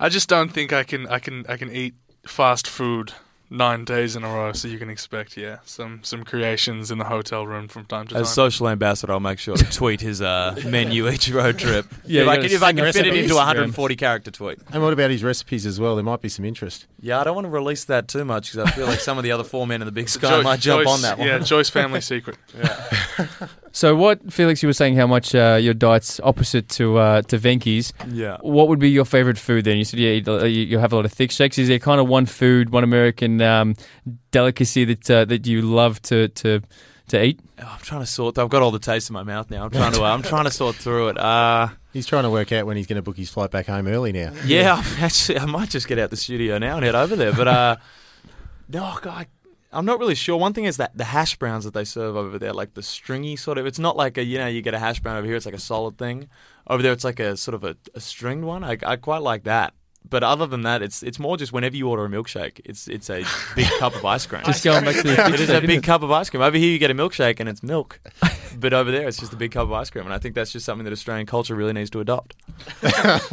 I 0.00 0.08
just 0.08 0.28
don't 0.28 0.48
think 0.48 0.72
I 0.72 0.82
can 0.82 1.06
I 1.06 1.18
can 1.20 1.44
I 1.48 1.56
can 1.56 1.70
eat 1.70 1.94
fast 2.26 2.66
food 2.66 3.12
nine 3.50 3.84
days 3.84 4.16
in 4.16 4.24
a 4.24 4.28
row. 4.28 4.52
So 4.52 4.68
you 4.68 4.78
can 4.78 4.90
expect, 4.90 5.36
yeah, 5.36 5.58
some 5.64 6.00
some 6.02 6.24
creations 6.24 6.90
in 6.90 6.98
the 6.98 7.04
hotel 7.04 7.46
room 7.46 7.68
from 7.68 7.84
time 7.86 8.06
to 8.08 8.14
time. 8.14 8.22
As 8.22 8.32
social 8.32 8.68
ambassador, 8.68 9.12
I'll 9.12 9.20
make 9.20 9.38
sure 9.38 9.56
to 9.56 9.64
tweet 9.72 10.00
his 10.00 10.20
uh, 10.22 10.60
menu 10.66 11.08
each 11.08 11.30
road 11.30 11.58
trip. 11.58 11.86
Yeah, 12.08 12.22
if 12.22 12.28
I 12.28 12.36
can, 12.36 12.44
if 12.46 12.62
I 12.62 12.72
can 12.72 12.92
fit 12.92 13.06
it 13.06 13.16
into 13.16 13.34
a 13.34 13.38
140 13.38 13.96
character 13.96 14.30
tweet. 14.30 14.58
And 14.72 14.82
what 14.82 14.92
about 14.92 15.10
his 15.10 15.24
recipes 15.24 15.66
as 15.66 15.80
well? 15.80 15.96
There 15.96 16.04
might 16.04 16.20
be 16.20 16.28
some 16.28 16.44
interest. 16.44 16.86
Yeah, 17.00 17.20
I 17.20 17.24
don't 17.24 17.34
want 17.34 17.46
to 17.46 17.50
release 17.50 17.84
that 17.84 18.06
too 18.06 18.24
much 18.24 18.52
because 18.52 18.68
I 18.68 18.74
feel 18.74 18.86
like 18.86 19.00
some 19.00 19.18
of 19.18 19.24
the 19.24 19.32
other 19.32 19.42
four 19.42 19.66
men 19.66 19.82
in 19.82 19.86
the 19.86 19.92
big 19.92 20.08
sky 20.16 20.28
Jo- 20.30 20.42
might 20.42 20.60
jump 20.60 20.84
Jois- 20.84 20.92
on 20.92 21.02
that 21.02 21.18
one. 21.18 21.26
Yeah, 21.26 21.38
Jois 21.40 21.68
family 21.68 22.00
secret. 22.00 22.38
So 23.76 23.94
what, 23.94 24.32
Felix? 24.32 24.62
You 24.62 24.70
were 24.70 24.72
saying 24.72 24.96
how 24.96 25.06
much 25.06 25.34
uh, 25.34 25.58
your 25.60 25.74
diet's 25.74 26.18
opposite 26.20 26.70
to 26.70 26.96
uh, 26.96 27.20
to 27.20 27.36
Venky's. 27.36 27.92
Yeah. 28.08 28.38
What 28.40 28.68
would 28.68 28.78
be 28.78 28.88
your 28.88 29.04
favorite 29.04 29.36
food 29.36 29.66
then? 29.66 29.76
You 29.76 29.84
said 29.84 30.00
yeah, 30.00 30.12
you, 30.46 30.62
you 30.62 30.78
have 30.78 30.94
a 30.94 30.96
lot 30.96 31.04
of 31.04 31.12
thick 31.12 31.30
shakes. 31.30 31.58
Is 31.58 31.68
there 31.68 31.78
kind 31.78 32.00
of 32.00 32.08
one 32.08 32.24
food, 32.24 32.70
one 32.70 32.84
American 32.84 33.42
um, 33.42 33.74
delicacy 34.30 34.86
that 34.86 35.10
uh, 35.10 35.26
that 35.26 35.46
you 35.46 35.60
love 35.60 36.00
to 36.04 36.28
to 36.28 36.62
to 37.08 37.22
eat? 37.22 37.40
Oh, 37.60 37.70
I'm 37.70 37.80
trying 37.80 38.00
to 38.00 38.06
sort. 38.06 38.38
I've 38.38 38.48
got 38.48 38.62
all 38.62 38.70
the 38.70 38.78
taste 38.78 39.10
in 39.10 39.14
my 39.14 39.24
mouth 39.24 39.50
now. 39.50 39.64
I'm 39.64 39.70
trying 39.70 39.92
to. 39.92 40.02
Uh, 40.02 40.14
I'm 40.14 40.22
trying 40.22 40.44
to 40.44 40.50
sort 40.50 40.76
through 40.76 41.08
it. 41.08 41.18
Uh, 41.18 41.68
He's 41.92 42.06
trying 42.06 42.22
to 42.22 42.30
work 42.30 42.52
out 42.52 42.64
when 42.64 42.78
he's 42.78 42.86
going 42.86 42.96
to 42.96 43.02
book 43.02 43.18
his 43.18 43.28
flight 43.28 43.50
back 43.50 43.66
home 43.66 43.88
early 43.88 44.12
now. 44.12 44.32
yeah, 44.46 44.74
I'm 44.82 45.04
actually, 45.04 45.38
I 45.38 45.44
might 45.44 45.68
just 45.68 45.86
get 45.86 45.98
out 45.98 46.08
the 46.08 46.16
studio 46.16 46.56
now 46.56 46.76
and 46.76 46.84
head 46.84 46.94
over 46.94 47.14
there. 47.14 47.32
But 47.34 47.48
uh, 47.48 47.76
no, 48.70 48.98
God, 49.02 49.26
I'm 49.76 49.84
not 49.84 49.98
really 49.98 50.14
sure. 50.14 50.36
One 50.36 50.52
thing 50.52 50.64
is 50.64 50.76
that 50.78 50.96
the 50.96 51.04
hash 51.04 51.36
browns 51.36 51.64
that 51.64 51.74
they 51.74 51.84
serve 51.84 52.16
over 52.16 52.38
there, 52.38 52.52
like 52.52 52.74
the 52.74 52.82
stringy 52.82 53.36
sort 53.36 53.58
of. 53.58 53.66
It's 53.66 53.78
not 53.78 53.96
like 53.96 54.16
a 54.18 54.24
you 54.24 54.38
know 54.38 54.46
you 54.46 54.62
get 54.62 54.74
a 54.74 54.78
hash 54.78 55.00
brown 55.00 55.16
over 55.18 55.26
here. 55.26 55.36
It's 55.36 55.46
like 55.46 55.54
a 55.54 55.58
solid 55.60 55.98
thing. 55.98 56.28
Over 56.66 56.82
there, 56.82 56.92
it's 56.92 57.04
like 57.04 57.20
a 57.20 57.36
sort 57.36 57.54
of 57.54 57.62
a, 57.64 57.76
a 57.94 58.00
stringed 58.00 58.44
one. 58.44 58.64
I, 58.64 58.76
I 58.84 58.96
quite 58.96 59.22
like 59.22 59.44
that. 59.44 59.74
But 60.08 60.22
other 60.22 60.46
than 60.46 60.62
that, 60.62 60.82
it's 60.82 61.02
it's 61.02 61.18
more 61.18 61.36
just 61.36 61.52
whenever 61.52 61.76
you 61.76 61.88
order 61.88 62.04
a 62.04 62.08
milkshake, 62.08 62.60
it's 62.64 62.86
it's 62.86 63.10
a 63.10 63.24
big 63.56 63.66
cup 63.80 63.96
of 63.96 64.04
ice 64.04 64.24
cream. 64.24 64.42
Just 64.46 64.62
going 64.62 64.84
back 64.84 64.94
to 64.94 65.02
the 65.02 65.26
it 65.34 65.40
is 65.40 65.50
a 65.50 65.60
big 65.60 65.82
cup 65.82 66.02
of 66.04 66.12
ice 66.12 66.30
cream. 66.30 66.42
Over 66.44 66.56
here, 66.56 66.70
you 66.70 66.78
get 66.78 66.92
a 66.92 66.94
milkshake 66.94 67.40
and 67.40 67.48
it's 67.48 67.60
milk, 67.60 67.98
but 68.60 68.72
over 68.72 68.92
there, 68.92 69.08
it's 69.08 69.18
just 69.18 69.32
a 69.32 69.36
big 69.36 69.50
cup 69.50 69.64
of 69.64 69.72
ice 69.72 69.90
cream. 69.90 70.04
And 70.04 70.14
I 70.14 70.18
think 70.18 70.36
that's 70.36 70.52
just 70.52 70.64
something 70.64 70.84
that 70.84 70.92
Australian 70.92 71.26
culture 71.26 71.56
really 71.56 71.72
needs 71.72 71.90
to 71.90 71.98
adopt. 72.00 72.36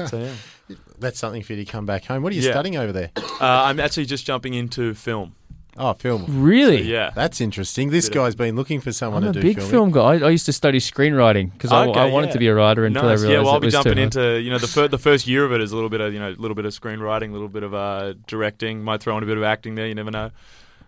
so 0.09 0.19
yeah, 0.67 0.75
That's 0.97 1.19
something 1.19 1.43
for 1.43 1.53
you 1.53 1.63
to 1.63 1.71
come 1.71 1.85
back 1.85 2.05
home. 2.05 2.23
What 2.23 2.31
are 2.33 2.35
you 2.35 2.41
Yeah. 2.41 2.51
studying 2.53 2.75
over 2.77 2.91
there? 2.91 3.11
uh, 3.17 3.23
I'm 3.41 3.79
actually 3.79 4.05
just 4.07 4.25
jumping 4.25 4.55
into 4.55 4.95
film. 4.95 5.35
Oh, 5.75 5.93
film. 5.93 6.25
Really? 6.43 6.83
Yeah, 6.83 7.09
That's 7.15 7.41
interesting. 7.41 7.89
This 7.89 8.07
Bit 8.07 8.17
of- 8.17 8.23
guy's 8.25 8.35
been 8.35 8.55
looking 8.55 8.79
for 8.79 8.91
someone 8.91 9.23
I'm 9.23 9.31
a 9.31 9.33
to 9.33 9.41
do 9.41 9.47
big 9.47 9.55
filming. 9.57 9.71
film 9.71 9.91
guy. 9.91 10.01
I, 10.01 10.27
I 10.27 10.29
used 10.29 10.45
to 10.45 10.53
study 10.53 10.77
screenwriting 10.79 11.51
because 11.51 11.71
I, 11.71 11.87
Okay, 11.87 11.99
I 11.99 12.05
wanted 12.11 12.27
yeah. 12.27 12.33
to 12.33 12.39
be 12.39 12.47
a 12.47 12.53
writer 12.55 12.85
until 12.85 13.03
Nice. 13.03 13.21
I 13.21 13.23
realized 13.23 13.31
Yeah, 13.31 13.39
well, 13.39 13.49
I'll 13.49 13.57
it 13.57 13.61
be 13.61 13.65
was 13.67 13.73
jumping 13.73 13.93
too 13.93 13.99
hard. 13.99 14.27
into 14.27 14.41
you 14.41 14.51
know 14.51 14.59
the 14.59 14.67
fir- 14.67 14.87
the 14.87 14.99
first 14.99 15.25
year 15.25 15.43
of 15.45 15.51
it 15.51 15.61
is 15.61 15.71
a 15.71 15.75
little 15.75 15.89
bit 15.89 15.99
of 16.01 16.13
you 16.13 16.19
know 16.19 16.29
a 16.29 16.37
little 16.39 16.53
bit 16.53 16.65
of 16.65 16.73
screenwriting, 16.73 17.29
a 17.29 17.33
little 17.33 17.47
bit 17.49 17.63
of 17.63 17.73
uh, 17.73 18.13
directing. 18.27 18.83
Might 18.83 19.01
throw 19.01 19.17
in 19.17 19.23
a 19.23 19.25
bit 19.25 19.37
of 19.37 19.43
acting 19.43 19.73
there. 19.75 19.87
You 19.87 19.95
never 19.95 20.11
know. 20.11 20.29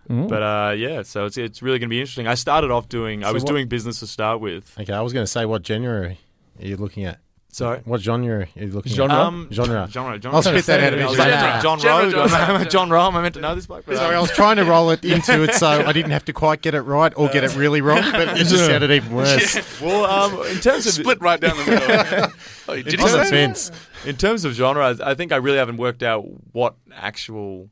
Mm. 0.08 0.28
But 0.28 0.42
uh, 0.42 0.74
yeah, 0.76 1.02
so 1.02 1.24
it's 1.26 1.36
it's 1.36 1.62
really 1.62 1.80
going 1.80 1.88
to 1.88 1.92
be 1.92 1.98
interesting. 1.98 2.28
I 2.28 2.34
started 2.34 2.70
off 2.70 2.88
doing 2.88 3.24
I 3.24 3.28
So 3.28 3.34
was 3.34 3.42
what- 3.42 3.50
doing 3.50 3.66
business 3.66 3.98
to 4.00 4.06
start 4.06 4.40
with. 4.40 4.72
Okay, 4.78 4.92
I 4.92 5.00
was 5.00 5.12
going 5.12 5.24
to 5.24 5.30
say 5.30 5.44
what 5.46 5.62
January 5.62 6.20
are 6.60 6.64
you 6.66 6.76
looking 6.76 7.04
at? 7.06 7.18
Sorry. 7.56 7.80
What 7.86 8.02
genre 8.02 8.40
are 8.40 8.48
you 8.54 8.66
looking 8.70 8.92
Genre? 8.92 9.14
at? 9.14 9.18
Um, 9.18 9.48
Genre. 9.50 9.88
genre, 9.90 10.20
genre. 10.20 10.36
I'll 10.36 10.42
spit 10.42 10.66
that 10.66 10.80
out 10.80 10.92
of 10.92 10.98
I 10.98 11.02
his 11.04 11.10
was 11.12 11.18
like, 11.18 11.30
mouth. 11.30 11.62
John 11.62 11.78
Genre, 11.78 12.28
genre. 12.28 12.64
John 12.66 12.90
Rowe. 12.90 13.08
I 13.08 13.22
meant 13.22 13.34
to 13.36 13.40
know 13.40 13.54
this 13.54 13.64
bloke? 13.66 13.86
But, 13.86 13.96
Sorry, 13.96 14.14
I 14.14 14.18
um, 14.18 14.22
was 14.24 14.30
trying 14.32 14.56
to 14.56 14.64
roll 14.66 14.90
it 14.90 15.02
into 15.06 15.42
it 15.42 15.54
so 15.54 15.66
I 15.66 15.90
didn't 15.94 16.10
have 16.10 16.26
to 16.26 16.34
quite 16.34 16.60
get 16.60 16.74
it 16.74 16.82
right 16.82 17.14
or 17.16 17.30
get 17.30 17.44
it 17.44 17.56
really 17.56 17.80
wrong, 17.80 18.02
but 18.12 18.28
it 18.38 18.44
just 18.46 18.66
sounded 18.66 18.90
even 18.90 19.14
worse. 19.14 19.80
well, 19.80 20.04
um, 20.04 20.46
in 20.48 20.58
terms 20.60 20.86
of 20.86 20.92
Split 20.92 21.18
right 21.22 21.40
down 21.40 21.56
the 21.56 21.64
middle. 21.64 22.30
oh, 22.68 22.74
did 22.76 22.92
In 22.92 23.00
you 23.00 23.06
On 23.06 23.12
the 23.12 23.24
say? 23.24 23.30
fence. 23.30 23.72
in 24.04 24.16
terms 24.16 24.44
of 24.44 24.52
genre, 24.52 24.94
I 25.00 25.12
I 25.12 25.14
think 25.14 25.32
I 25.32 25.36
really 25.36 25.56
haven't 25.56 25.78
worked 25.78 26.02
out 26.02 26.26
what 26.52 26.74
actual 26.94 27.70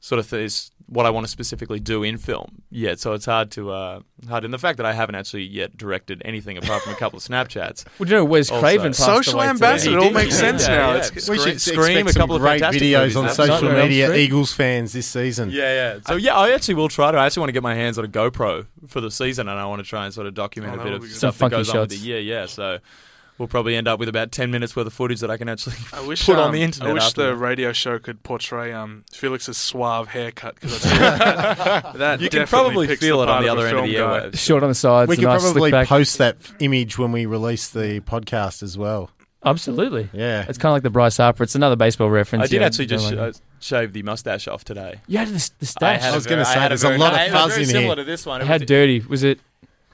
sort 0.00 0.18
of 0.18 0.28
th- 0.28 0.44
is 0.44 0.70
what 0.88 1.04
I 1.04 1.10
want 1.10 1.26
to 1.26 1.30
specifically 1.30 1.80
do 1.80 2.02
in 2.02 2.16
film 2.16 2.62
yet. 2.70 2.98
So 2.98 3.12
it's 3.12 3.26
hard 3.26 3.50
to 3.52 3.70
uh, 3.70 4.00
hard. 4.28 4.44
And 4.44 4.54
the 4.54 4.58
fact 4.58 4.78
that 4.78 4.86
I 4.86 4.92
haven't 4.94 5.16
actually 5.16 5.42
yet 5.44 5.76
directed 5.76 6.22
anything 6.24 6.56
apart 6.56 6.82
from 6.82 6.92
a 6.94 6.96
couple 6.96 7.18
of 7.18 7.22
Snapchats. 7.22 7.84
Well, 7.98 8.08
you 8.08 8.14
know 8.16 8.24
Wes 8.24 8.50
Also- 8.50 8.60
Craven 8.60 8.94
Social 8.94 9.34
away 9.34 9.42
today. 9.44 9.50
ambassador. 9.50 9.98
It 9.98 10.02
all 10.02 10.10
makes 10.10 10.34
yeah, 10.34 10.40
sense 10.40 10.62
yeah, 10.68 10.76
now. 10.76 10.90
yeah. 10.92 10.96
It's- 10.96 11.10
It's 11.16 11.28
We 11.28 11.38
should 11.38 11.60
Scream, 11.60 12.06
a 12.06 12.12
couple 12.12 12.20
some 12.28 12.30
of 12.36 12.40
great 12.40 12.60
fantastic 12.60 12.82
videos 12.82 12.98
movies. 13.00 13.16
on 13.16 13.24
That's 13.24 13.36
social 13.36 13.54
Nightmare 13.54 13.70
on 13.72 13.78
Elm 13.80 13.88
media, 13.88 14.14
Eagles 14.14 14.52
fans 14.54 14.92
this 14.92 15.06
season. 15.06 15.50
Yeah, 15.50 15.72
yeah. 15.94 15.98
So 16.06 16.16
yeah, 16.16 16.34
I 16.36 16.52
actually 16.52 16.74
will 16.74 16.88
try 16.88 17.12
to. 17.12 17.18
I 17.18 17.26
actually 17.26 17.40
want 17.42 17.48
to 17.50 17.52
get 17.52 17.62
my 17.62 17.74
hands 17.74 17.98
on 17.98 18.04
a 18.04 18.08
GoPro 18.08 18.66
for 18.86 19.00
the 19.00 19.10
season, 19.10 19.48
and 19.48 19.58
I 19.58 19.66
want 19.66 19.82
to 19.82 19.88
try 19.88 20.04
and 20.06 20.14
sort 20.14 20.26
of 20.26 20.34
document 20.34 20.76
Oh, 20.78 20.80
a 20.80 20.84
bit 20.84 20.92
of 20.94 21.04
stuff 21.10 21.36
Some 21.36 21.50
that 21.50 21.56
goes 21.56 21.66
funky 21.66 21.78
on 21.78 21.82
with 21.82 21.90
the 21.90 21.96
year. 21.96 22.20
Yeah, 22.20 22.46
so 22.46 22.78
we'll 23.38 23.48
probably 23.48 23.76
end 23.76 23.88
up 23.88 23.98
with 23.98 24.08
about 24.08 24.32
ten 24.32 24.50
minutes 24.50 24.74
worth 24.76 24.86
of 24.86 24.92
footage 24.92 25.20
that 25.20 25.30
I 25.30 25.36
can 25.36 25.48
actually 25.48 25.76
I 25.92 26.06
wish 26.06 26.26
put 26.26 26.36
um, 26.36 26.44
on 26.46 26.52
the 26.52 26.62
internet. 26.62 26.90
I 26.90 26.92
wish 26.92 27.12
the 27.12 27.26
that. 27.28 27.36
radio 27.36 27.72
show 27.72 27.98
could 27.98 28.22
portray 28.22 28.72
um, 28.72 29.04
Felix's 29.12 29.56
suave 29.56 30.08
haircut 30.08 30.56
because 30.56 30.82
that, 30.82 31.92
that 31.96 32.20
You 32.20 32.28
can 32.30 32.46
probably 32.46 32.94
feel 32.96 33.22
it 33.22 33.28
on 33.28 33.42
the 33.42 33.48
other 33.48 33.66
end 33.66 33.78
of 33.78 33.84
the 33.84 33.94
guy. 33.94 34.00
airwaves. 34.00 34.38
Short 34.38 34.62
on 34.62 34.68
the 34.68 34.74
sides. 34.74 35.08
We 35.08 35.14
a 35.14 35.18
could 35.18 35.24
nice 35.24 35.42
probably 35.42 35.70
back. 35.70 35.86
post 35.88 36.18
that 36.18 36.36
image 36.60 36.98
when 36.98 37.12
we 37.12 37.26
release 37.26 37.68
the 37.70 38.00
podcast 38.00 38.62
as 38.62 38.76
well. 38.76 39.10
Absolutely. 39.44 40.08
Yeah. 40.12 40.44
It's 40.48 40.58
kind 40.58 40.70
of 40.70 40.74
like 40.74 40.82
the 40.82 40.90
Bryce 40.90 41.16
Harper. 41.16 41.44
It's 41.44 41.54
another 41.54 41.76
baseball 41.76 42.10
reference. 42.10 42.44
I 42.44 42.46
did 42.48 42.60
yeah, 42.60 42.66
actually 42.66 42.86
just 42.86 43.08
don't 43.08 43.18
like 43.18 43.34
uh, 43.34 43.38
shave 43.60 43.92
the 43.92 44.02
mustache 44.02 44.48
off 44.48 44.64
today. 44.64 45.00
You 45.06 45.18
had 45.18 45.28
the, 45.28 45.50
the 45.60 45.64
I, 45.64 45.66
stash. 45.66 46.02
had 46.02 46.12
I 46.12 46.14
was 46.16 46.26
gonna 46.26 46.44
say, 46.44 46.58
I 46.58 46.68
there's 46.68 46.82
a 46.82 46.98
lot 46.98 47.14
of 47.14 47.20
it 47.20 47.32
was 47.32 47.40
fuzz 47.42 47.50
very 47.52 47.62
in 47.62 47.68
similar 47.68 47.86
here. 47.86 47.94
to 47.96 48.04
this 48.04 48.26
one. 48.26 48.40
It 48.40 48.46
How 48.48 48.54
was, 48.54 48.62
dirty 48.62 49.00
was 49.00 49.22
it? 49.22 49.38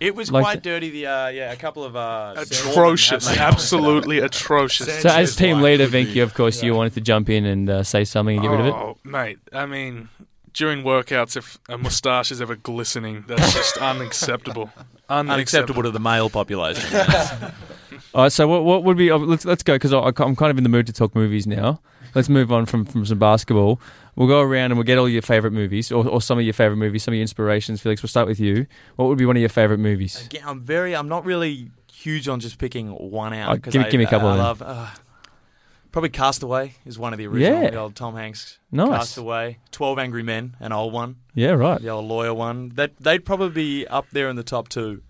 It 0.01 0.15
was 0.15 0.31
like 0.31 0.43
quite 0.43 0.63
the- 0.63 0.71
dirty. 0.71 0.91
The 0.91 1.07
uh, 1.07 1.29
yeah, 1.29 1.53
a 1.53 1.57
couple 1.57 1.85
of 1.85 1.95
uh, 1.97 2.35
Atrocious, 2.37 2.75
Mormon 2.75 2.99
have 2.99 3.27
made 3.27 3.39
absolutely 3.55 4.19
atrocious. 4.19 5.03
So, 5.03 5.09
as 5.09 5.37
team 5.37 5.61
leader, 5.61 5.85
could 5.85 5.93
be. 5.93 6.07
Venky, 6.07 6.23
of 6.23 6.35
course, 6.35 6.63
you 6.63 6.75
wanted 6.75 6.95
to 6.95 7.01
jump 7.01 7.31
in 7.31 7.45
and 7.45 7.71
uh, 7.71 7.83
say 7.83 8.05
something 8.05 8.37
and 8.37 8.43
get 8.43 8.51
rid 8.51 8.61
of 8.61 8.67
it. 8.67 8.75
Oh, 8.75 8.99
mate. 9.05 9.39
I 9.53 9.67
mean, 9.67 10.09
during 10.53 10.83
workouts, 10.83 11.37
if 11.37 11.59
a 11.69 11.79
moustache 11.79 12.33
is 12.33 12.41
ever 12.41 12.57
glistening, 12.57 13.25
that's 13.27 13.55
just 13.55 13.77
unacceptable. 13.79 14.71
unacceptable 15.09 15.83
to 15.83 15.91
the 15.91 16.01
male 16.01 16.31
population. 16.31 16.89
All 18.15 18.23
right, 18.23 18.33
so 18.33 18.47
what, 18.49 18.65
what 18.65 18.85
would 18.85 18.97
be? 18.97 19.11
oh, 19.11 19.17
let's 19.17 19.45
let's 19.45 19.63
go 19.63 19.75
because 19.75 19.93
I'm 19.93 20.13
kind 20.37 20.51
of 20.51 20.57
in 20.59 20.65
the 20.65 20.71
mood 20.71 20.87
to 20.87 20.93
talk 20.93 21.15
movies 21.15 21.47
now. 21.47 21.81
Let's 22.15 22.29
move 22.29 22.53
on 22.53 22.67
from, 22.67 22.85
from 22.85 23.05
some 23.07 23.19
basketball. 23.19 23.81
We'll 24.17 24.29
go 24.29 24.41
around 24.41 24.67
and 24.67 24.77
we'll 24.77 24.85
get 24.85 24.99
all 24.99 25.09
your 25.09 25.23
favorite 25.23 25.53
movies 25.53 25.91
or, 25.91 26.07
or 26.07 26.21
some 26.23 26.39
of 26.39 26.45
your 26.45 26.55
favorite 26.55 26.77
movies, 26.77 27.03
some 27.03 27.13
of 27.13 27.17
your 27.17 27.23
inspirations. 27.23 27.81
Felix, 27.81 28.03
we'll 28.03 28.09
start 28.09 28.29
with 28.29 28.39
you. 28.39 28.67
What 28.97 29.07
would 29.07 29.19
be 29.19 29.27
one 29.27 29.37
of 29.37 29.41
your 29.41 29.49
favorite 29.49 29.79
movies? 29.79 30.27
Again, 30.27 30.43
I'm 30.47 30.61
very. 30.61 30.95
I'm 30.95 31.09
not 31.09 31.25
really 31.25 31.71
huge 31.93 32.29
on 32.29 32.39
just 32.41 32.59
picking 32.59 32.89
one 32.91 33.33
out. 33.35 33.53
Oh, 33.53 33.57
give 33.57 33.75
me- 33.75 33.81
I, 33.81 33.91
give 33.91 33.99
me 33.99 34.05
a 34.05 34.09
couple 34.09 34.29
I, 34.29 34.37
then. 34.37 34.45
love. 34.45 34.63
Uh, 34.63 34.87
probably 35.91 36.11
Castaway 36.11 36.75
is 36.85 36.99
one 36.99 37.13
of 37.13 37.19
the 37.19 37.27
original. 37.27 37.63
Yeah. 37.63 37.71
The 37.71 37.79
old 37.79 37.97
Tom 37.97 38.15
Hanks. 38.15 38.59
Nice. 38.71 38.89
Castaway. 38.91 39.59
Twelve 39.73 39.99
Angry 39.99 40.23
Men, 40.23 40.57
an 40.61 40.73
old 40.73 40.93
one. 40.93 41.17
Yeah, 41.35 41.51
right. 41.53 41.81
The 41.81 41.89
old 41.89 42.07
lawyer 42.07 42.35
one. 42.35 42.71
That 42.71 42.97
they'd 42.99 43.25
probably 43.25 43.51
be 43.51 43.87
up 43.89 44.07
there 44.13 44.29
in 44.29 44.37
the 44.37 44.43
top 44.45 44.69
two. 44.69 45.03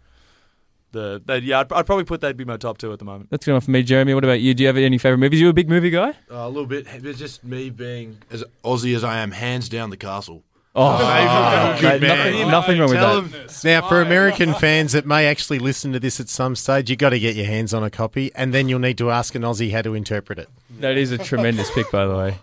The 0.94 1.20
they, 1.24 1.38
yeah, 1.38 1.60
I'd, 1.60 1.72
I'd 1.72 1.86
probably 1.86 2.04
put 2.04 2.20
that'd 2.20 2.36
be 2.36 2.44
my 2.44 2.56
top 2.56 2.78
two 2.78 2.92
at 2.92 2.98
the 3.00 3.04
moment. 3.04 3.30
That's 3.30 3.44
good 3.44 3.50
enough 3.52 3.64
for 3.64 3.72
me, 3.72 3.82
Jeremy. 3.82 4.14
What 4.14 4.24
about 4.24 4.40
you? 4.40 4.54
Do 4.54 4.62
you 4.62 4.68
have 4.68 4.76
any 4.76 4.96
favorite 4.96 5.18
movies? 5.18 5.40
You 5.40 5.48
a 5.48 5.52
big 5.52 5.68
movie 5.68 5.90
guy? 5.90 6.10
Uh, 6.30 6.36
a 6.36 6.48
little 6.48 6.66
bit. 6.66 6.86
It's 6.88 7.18
just 7.18 7.42
me 7.44 7.68
being 7.68 8.18
as 8.30 8.44
Aussie 8.64 8.94
as 8.94 9.02
I 9.04 9.18
am, 9.18 9.32
hands 9.32 9.68
down 9.68 9.90
the 9.90 9.96
castle. 9.96 10.44
Oh, 10.76 11.78
good 11.80 12.00
man. 12.00 12.32
nothing, 12.32 12.50
nothing 12.50 12.78
wrong 12.80 12.90
with 12.90 13.30
that. 13.32 13.62
him. 13.62 13.70
Now, 13.70 13.88
for 13.88 14.02
American 14.02 14.54
fans 14.54 14.90
that 14.92 15.06
may 15.06 15.28
actually 15.28 15.60
listen 15.60 15.92
to 15.92 16.00
this 16.00 16.18
at 16.18 16.28
some 16.28 16.56
stage, 16.56 16.90
you've 16.90 16.98
got 16.98 17.10
to 17.10 17.20
get 17.20 17.36
your 17.36 17.46
hands 17.46 17.72
on 17.72 17.84
a 17.84 17.90
copy, 17.90 18.32
and 18.34 18.52
then 18.52 18.68
you'll 18.68 18.80
need 18.80 18.98
to 18.98 19.08
ask 19.12 19.36
an 19.36 19.42
Aussie 19.42 19.70
how 19.70 19.82
to 19.82 19.94
interpret 19.94 20.40
it. 20.40 20.48
That 20.80 20.96
is 20.96 21.12
a 21.12 21.18
tremendous 21.18 21.70
pick, 21.70 21.92
by 21.92 22.06
the 22.06 22.16
way. 22.16 22.38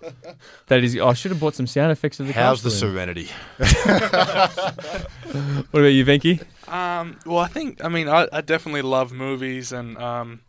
That 0.68 0.82
is. 0.82 0.96
Oh, 0.96 1.10
I 1.10 1.14
should 1.14 1.32
have 1.32 1.42
bought 1.42 1.56
some 1.56 1.68
sound 1.68 1.92
effects 1.92 2.22
of 2.22 2.28
the. 2.28 2.34
Castle. 2.34 2.48
How's 2.48 2.64
the 2.64 2.70
castle 2.70 2.88
in. 2.88 2.94
serenity? 2.94 3.30
What 5.72 5.80
about 5.82 5.90
you, 5.90 6.06
Venky? 6.06 6.42
Um, 6.72 7.20
well, 7.26 7.40
I 7.40 7.48
think 7.48 7.84
I 7.84 7.90
mean 7.90 8.08
I, 8.08 8.28
I 8.32 8.42
definitely 8.42 8.82
love 8.82 9.12
movies, 9.12 9.72
and 9.72 9.98
um, 9.98 10.42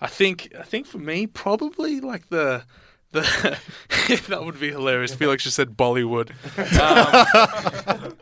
I 0.00 0.06
think 0.06 0.52
I 0.58 0.62
think 0.62 0.86
for 0.86 0.98
me 0.98 1.26
probably 1.26 2.00
like 2.00 2.28
the 2.28 2.64
the 3.12 3.22
that 4.28 4.44
would 4.44 4.60
be 4.60 4.70
hilarious. 4.70 5.14
Felix 5.14 5.42
just 5.44 5.56
said 5.56 5.76
Bollywood. 5.76 6.30
Um, 6.80 8.14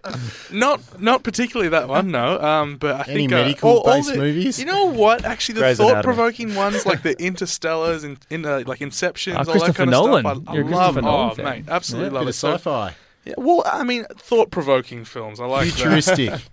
not 0.53 1.01
not 1.01 1.23
particularly 1.23 1.68
that 1.71 1.88
one, 1.88 2.11
no. 2.11 2.40
Um, 2.40 2.77
but 2.77 2.94
I 2.97 3.11
Any 3.11 3.14
think 3.23 3.33
uh, 3.33 3.37
medical 3.37 3.71
all- 3.71 3.79
all 3.81 3.97
based 3.97 4.12
the- 4.12 4.18
movies? 4.18 4.59
You 4.59 4.64
know 4.66 4.87
what? 4.87 5.25
Actually, 5.25 5.57
the 5.57 5.61
Grey's 5.62 5.77
thought 5.77 6.05
provoking 6.05 6.55
ones 6.55 6.87
like 6.87 7.03
the 7.03 7.14
Interstellars 7.16 8.05
and 8.05 8.18
in 8.31 8.47
uh, 8.47 8.62
like 8.66 8.79
Inceptions, 8.81 9.35
Ah, 9.35 9.44
all 9.53 9.59
that 9.66 9.75
kind 9.75 9.90
Nolan. 9.90 10.25
of 10.25 10.42
stuff. 10.42 10.49
I, 10.55 10.59
I 10.59 10.62
love. 10.62 10.94
Nolan 10.97 11.31
oh, 11.31 11.35
fan. 11.35 11.44
mate, 11.44 11.64
absolutely 11.68 12.11
Bit 12.11 12.14
love 12.14 12.29
it. 12.29 12.33
Sci-fi, 12.35 12.94
yeah, 13.25 13.35
well, 13.37 13.62
I 13.66 13.85
mean, 13.85 14.05
thought 14.16 14.51
provoking 14.51 15.05
films. 15.05 15.38
I 15.40 15.44
like 15.47 15.66
that. 15.68 15.75
futuristic. 15.75 16.40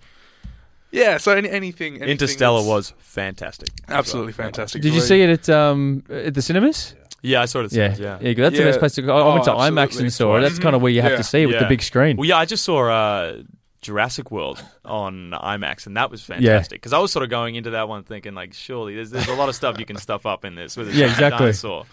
Yeah, 0.96 1.18
so 1.18 1.32
any, 1.32 1.48
anything, 1.50 1.94
anything. 1.94 2.08
Interstellar 2.08 2.60
that's 2.60 2.68
was 2.68 2.94
fantastic. 2.98 3.68
absolutely 3.88 4.32
fantastic. 4.32 4.82
Did 4.82 4.94
you 4.94 5.00
see 5.00 5.20
it 5.22 5.30
at 5.30 5.48
um 5.50 6.02
at 6.10 6.34
the 6.34 6.42
cinemas? 6.42 6.94
Yeah, 7.22 7.42
I 7.42 7.46
saw 7.46 7.60
it. 7.60 7.64
At 7.66 7.72
Yeah, 7.72 7.94
cinemas, 7.94 8.22
yeah. 8.22 8.34
That's 8.34 8.56
the 8.56 8.62
Yeah. 8.62 8.68
best 8.70 8.78
place 8.78 8.94
to 8.96 9.02
go. 9.02 9.16
I 9.16 9.20
I 9.20 9.32
went 9.34 9.44
to 9.44 9.52
Oh, 9.52 9.56
IMAX 9.58 9.82
absolutely. 9.82 10.04
and 10.06 10.12
saw 10.12 10.36
it. 10.36 10.40
That's 10.42 10.58
kind 10.58 10.76
of 10.76 10.82
where 10.82 10.92
you 10.92 11.02
have 11.02 11.12
Yeah. 11.12 11.16
to 11.18 11.24
see 11.24 11.42
it 11.42 11.46
with 11.46 11.56
the 11.56 11.62
Yeah. 11.62 11.68
big 11.68 11.82
screen. 11.82 12.16
Well, 12.16 12.28
yeah, 12.28 12.36
I 12.38 12.44
just 12.44 12.64
saw 12.64 12.88
uh, 12.90 13.42
Jurassic 13.82 14.30
World 14.30 14.62
on 14.84 15.32
IMAX, 15.32 15.86
and 15.86 15.96
that 15.96 16.10
was 16.10 16.22
fantastic. 16.22 16.80
Because 16.80 16.92
I 16.92 16.98
was 16.98 17.12
sort 17.12 17.22
of 17.24 17.30
going 17.30 17.54
into 17.56 17.70
that 17.70 17.88
one 17.88 18.02
thinking, 18.04 18.34
like, 18.34 18.52
surely 18.54 18.94
there's, 18.94 19.10
there's 19.10 19.28
a 19.28 19.34
lot 19.34 19.48
of 19.48 19.54
stuff 19.54 19.78
you 19.78 19.86
can 19.86 19.96
stuff 19.96 20.24
up 20.26 20.44
in 20.44 20.54
this 20.54 20.76
with 20.76 20.88
a 20.88 20.92
Yeah, 20.92 20.98
giant 21.06 21.12
exactly. 21.12 21.38
dinosaur. 21.46 21.86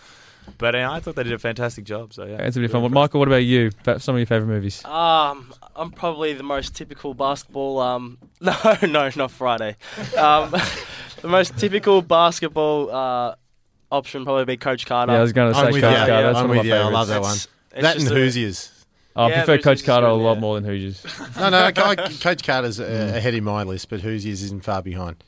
But 0.57 0.75
uh, 0.75 0.89
I 0.91 0.99
thought 0.99 1.15
they 1.15 1.23
did 1.23 1.33
a 1.33 1.39
fantastic 1.39 1.85
job. 1.85 2.13
So 2.13 2.25
yeah, 2.25 2.37
It's 2.43 2.57
a 2.57 2.59
bit 2.59 2.71
fun. 2.71 2.81
Well, 2.81 2.89
Michael, 2.91 3.19
what 3.19 3.27
about 3.27 3.43
you? 3.43 3.71
Some 3.97 4.15
of 4.15 4.19
your 4.19 4.25
favorite 4.25 4.47
movies? 4.47 4.83
Um, 4.85 5.53
I'm 5.75 5.91
probably 5.91 6.33
the 6.33 6.43
most 6.43 6.75
typical 6.75 7.13
basketball. 7.13 7.79
Um, 7.79 8.17
no, 8.41 8.53
no, 8.83 9.09
not 9.15 9.31
Friday. 9.31 9.75
Um, 10.17 10.51
the 11.21 11.27
most 11.27 11.57
typical 11.57 12.01
basketball 12.01 12.91
uh, 12.91 13.35
option 13.91 14.23
probably 14.25 14.45
be 14.45 14.57
Coach 14.57 14.85
Carter. 14.85 15.11
Yeah, 15.13 15.19
I 15.19 15.21
was 15.21 15.33
going 15.33 15.51
to 15.53 15.59
say 15.59 15.65
I'm 15.65 15.67
Coach 15.67 15.75
you. 15.75 15.81
Carter. 15.81 16.05
That's 16.05 16.37
I'm 16.39 16.47
one 16.47 16.57
of 16.57 16.63
with 16.63 16.71
my 16.71 16.77
you. 16.77 16.81
I 16.83 16.89
love 16.89 17.07
that 17.07 17.21
one. 17.21 17.31
It's- 17.31 17.47
it's 17.75 17.81
That 17.81 17.95
and 17.95 18.01
just 18.01 18.11
a- 18.11 18.15
Hoosiers. 18.15 18.69
I 19.15 19.29
Yeah, 19.29 19.35
prefer 19.43 19.57
Coach 19.57 19.71
it's 19.73 19.81
just 19.81 19.85
Carter 19.87 20.07
a 20.07 20.13
lot 20.13 20.35
yeah. 20.35 20.39
more 20.39 20.55
than 20.59 20.63
Hoosiers. 20.63 21.05
No, 21.37 21.49
no, 21.49 21.71
Coach 22.21 22.43
Carter's 22.43 22.79
uh, 22.79 23.13
ahead 23.15 23.33
in 23.33 23.43
my 23.43 23.63
list, 23.63 23.89
but 23.89 24.01
Hoosiers 24.01 24.41
isn't 24.43 24.63
far 24.63 24.81
behind. 24.81 25.23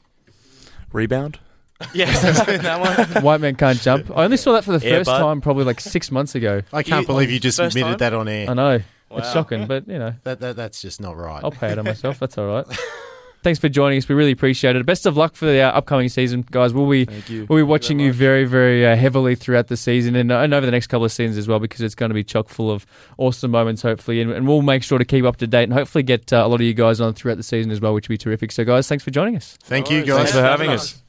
Rebound. 0.92 1.40
Yes, 1.94 2.22
that 2.46 3.14
one. 3.14 3.24
White 3.24 3.42
man 3.42 3.56
can't 3.56 3.80
jump. 3.82 4.10
I 4.16 4.24
only 4.24 4.38
saw 4.38 4.54
that 4.54 4.64
for 4.64 4.78
the 4.78 4.86
Yeah, 4.86 4.98
first 4.98 5.08
bud. 5.08 5.20
time 5.20 5.42
probably 5.42 5.66
like 5.66 5.82
six 5.82 6.10
months 6.12 6.34
ago. 6.36 6.62
I 6.72 6.84
can't 6.84 7.02
You- 7.02 7.08
believe 7.08 7.30
you 7.32 7.40
just 7.40 7.58
first 7.58 7.76
admitted 7.76 8.00
time? 8.00 8.12
that 8.12 8.14
on 8.14 8.28
air. 8.28 8.50
I 8.50 8.54
know. 8.54 8.80
Wow. 9.10 9.18
It's 9.18 9.32
shocking, 9.34 9.68
but 9.68 9.88
you 9.88 10.00
know, 10.00 10.14
That, 10.24 10.40
that 10.40 10.56
that's 10.56 10.82
just 10.82 11.00
not 11.02 11.16
right. 11.18 11.42
I'll 11.44 11.52
pay 11.52 11.72
it 11.72 11.78
on 11.78 11.86
myself. 11.86 12.18
That's 12.20 12.38
all 12.38 12.48
right. 12.48 12.66
Thanks 13.44 13.60
for 13.60 13.70
joining 13.70 14.00
us. 14.00 14.10
We 14.10 14.16
really 14.16 14.32
appreciate 14.32 14.76
it. 14.76 14.84
Best 14.88 15.06
of 15.06 15.16
luck 15.18 15.36
for 15.36 15.46
the 15.46 15.60
uh, 15.60 15.70
upcoming 15.70 16.10
season, 16.10 16.44
guys. 16.50 16.74
We'll 16.74 16.90
be 16.90 17.06
Thank 17.06 17.30
you. 17.30 17.46
we'll 17.48 17.60
be 17.60 17.64
watching 17.64 18.00
you 18.00 18.12
very, 18.12 18.46
very 18.46 18.84
uh, 18.88 18.96
heavily 18.96 19.36
throughout 19.36 19.68
the 19.68 19.78
season 19.78 20.16
and, 20.16 20.32
uh, 20.32 20.40
and 20.40 20.52
over 20.52 20.66
the 20.66 20.72
next 20.72 20.88
couple 20.88 21.06
of 21.06 21.12
seasons 21.12 21.38
as 21.38 21.48
well, 21.48 21.60
because 21.60 21.82
it's 21.82 21.94
going 21.94 22.10
to 22.10 22.16
be 22.16 22.24
chock 22.24 22.50
full 22.50 22.72
of 22.72 22.88
awesome 23.20 23.52
moments, 23.52 23.84
hopefully. 23.84 24.20
And, 24.20 24.32
and 24.32 24.48
we'll 24.48 24.64
make 24.64 24.82
sure 24.82 24.98
to 24.98 25.06
keep 25.06 25.26
up 25.26 25.38
to 25.38 25.46
date 25.48 25.66
and 25.66 25.74
hopefully 25.74 26.02
get 26.04 26.34
uh, 26.34 26.38
a 26.38 26.48
lot 26.48 26.56
of 26.56 26.62
you 26.62 26.74
guys 26.74 27.00
on 27.00 27.14
throughout 27.14 27.38
the 27.38 27.44
season 27.44 27.72
as 27.72 27.80
well, 27.80 27.94
which 27.94 28.10
would 28.10 28.14
be 28.16 28.18
terrific. 28.18 28.52
So, 28.52 28.66
guys, 28.66 28.88
thanks 28.88 29.04
for 29.04 29.12
joining 29.12 29.36
us. 29.36 29.60
Thank 29.62 29.92
you, 29.92 30.04
guys. 30.04 30.16
Thanks 30.18 30.32
for 30.32 30.42
having 30.42 30.72
us. 30.72 31.04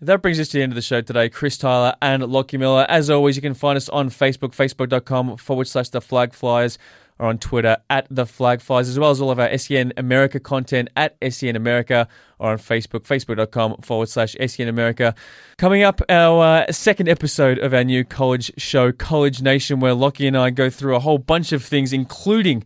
That 0.00 0.22
brings 0.22 0.38
us 0.38 0.46
to 0.48 0.58
the 0.58 0.62
end 0.62 0.70
of 0.70 0.76
the 0.76 0.82
show 0.82 1.00
today. 1.00 1.28
Chris 1.28 1.58
Tyler 1.58 1.92
and 2.00 2.22
Lockie 2.22 2.56
Miller. 2.56 2.86
As 2.88 3.10
always, 3.10 3.34
you 3.34 3.42
can 3.42 3.54
find 3.54 3.76
us 3.76 3.88
on 3.88 4.10
Facebook, 4.10 4.54
facebook.com 4.54 5.38
forward 5.38 5.66
slash 5.66 5.88
the 5.88 6.00
flag 6.00 6.32
flyers, 6.32 6.78
or 7.18 7.26
on 7.26 7.38
Twitter 7.38 7.78
at 7.90 8.06
the 8.08 8.24
flag 8.24 8.60
flyers, 8.60 8.88
as 8.88 8.96
well 8.96 9.10
as 9.10 9.20
all 9.20 9.32
of 9.32 9.40
our 9.40 9.58
SEN 9.58 9.92
America 9.96 10.38
content 10.38 10.88
at 10.94 11.16
SEN 11.30 11.56
America, 11.56 12.06
or 12.38 12.52
on 12.52 12.58
Facebook, 12.58 13.00
facebook.com 13.08 13.78
forward 13.78 14.08
slash 14.08 14.36
SEN 14.46 14.68
America. 14.68 15.16
Coming 15.56 15.82
up, 15.82 16.00
our 16.08 16.64
uh, 16.68 16.72
second 16.72 17.08
episode 17.08 17.58
of 17.58 17.74
our 17.74 17.82
new 17.82 18.04
college 18.04 18.52
show, 18.56 18.92
College 18.92 19.42
Nation, 19.42 19.80
where 19.80 19.94
Lockie 19.94 20.28
and 20.28 20.38
I 20.38 20.50
go 20.50 20.70
through 20.70 20.94
a 20.94 21.00
whole 21.00 21.18
bunch 21.18 21.50
of 21.50 21.64
things, 21.64 21.92
including 21.92 22.62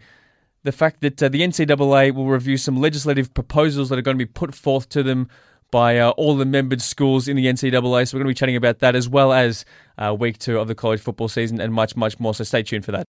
the 0.65 0.73
fact 0.73 1.01
that 1.01 1.23
uh, 1.23 1.31
the 1.31 1.41
NCAA 1.41 2.15
will 2.15 2.27
review 2.27 2.59
some 2.59 2.77
legislative 2.77 3.33
proposals 3.33 3.89
that 3.89 3.99
are 3.99 4.03
going 4.03 4.19
to 4.19 4.25
be 4.25 4.31
put 4.31 4.55
forth 4.55 4.91
to 4.91 5.03
them 5.03 5.31
by 5.73 5.99
uh, 5.99 6.11
all 6.11 6.37
the 6.37 6.45
membered 6.45 6.81
schools 6.81 7.27
in 7.27 7.37
the 7.37 7.47
NCAA. 7.47 8.07
So 8.07 8.17
we're 8.17 8.23
going 8.23 8.29
to 8.29 8.29
be 8.29 8.35
chatting 8.35 8.57
about 8.57 8.79
that 8.79 8.95
as 8.95 9.09
well 9.09 9.33
as 9.33 9.65
uh, 9.99 10.15
week 10.17 10.39
two 10.39 10.61
of 10.61 10.69
the 10.69 10.75
college 10.77 11.01
football 11.01 11.29
season 11.29 11.61
and 11.61 11.75
much, 11.75 11.97
much 11.97 12.21
more. 12.21 12.35
So 12.35 12.45
stay 12.45 12.63
tuned 12.63 12.85
for 12.85 12.93
that. 12.93 13.01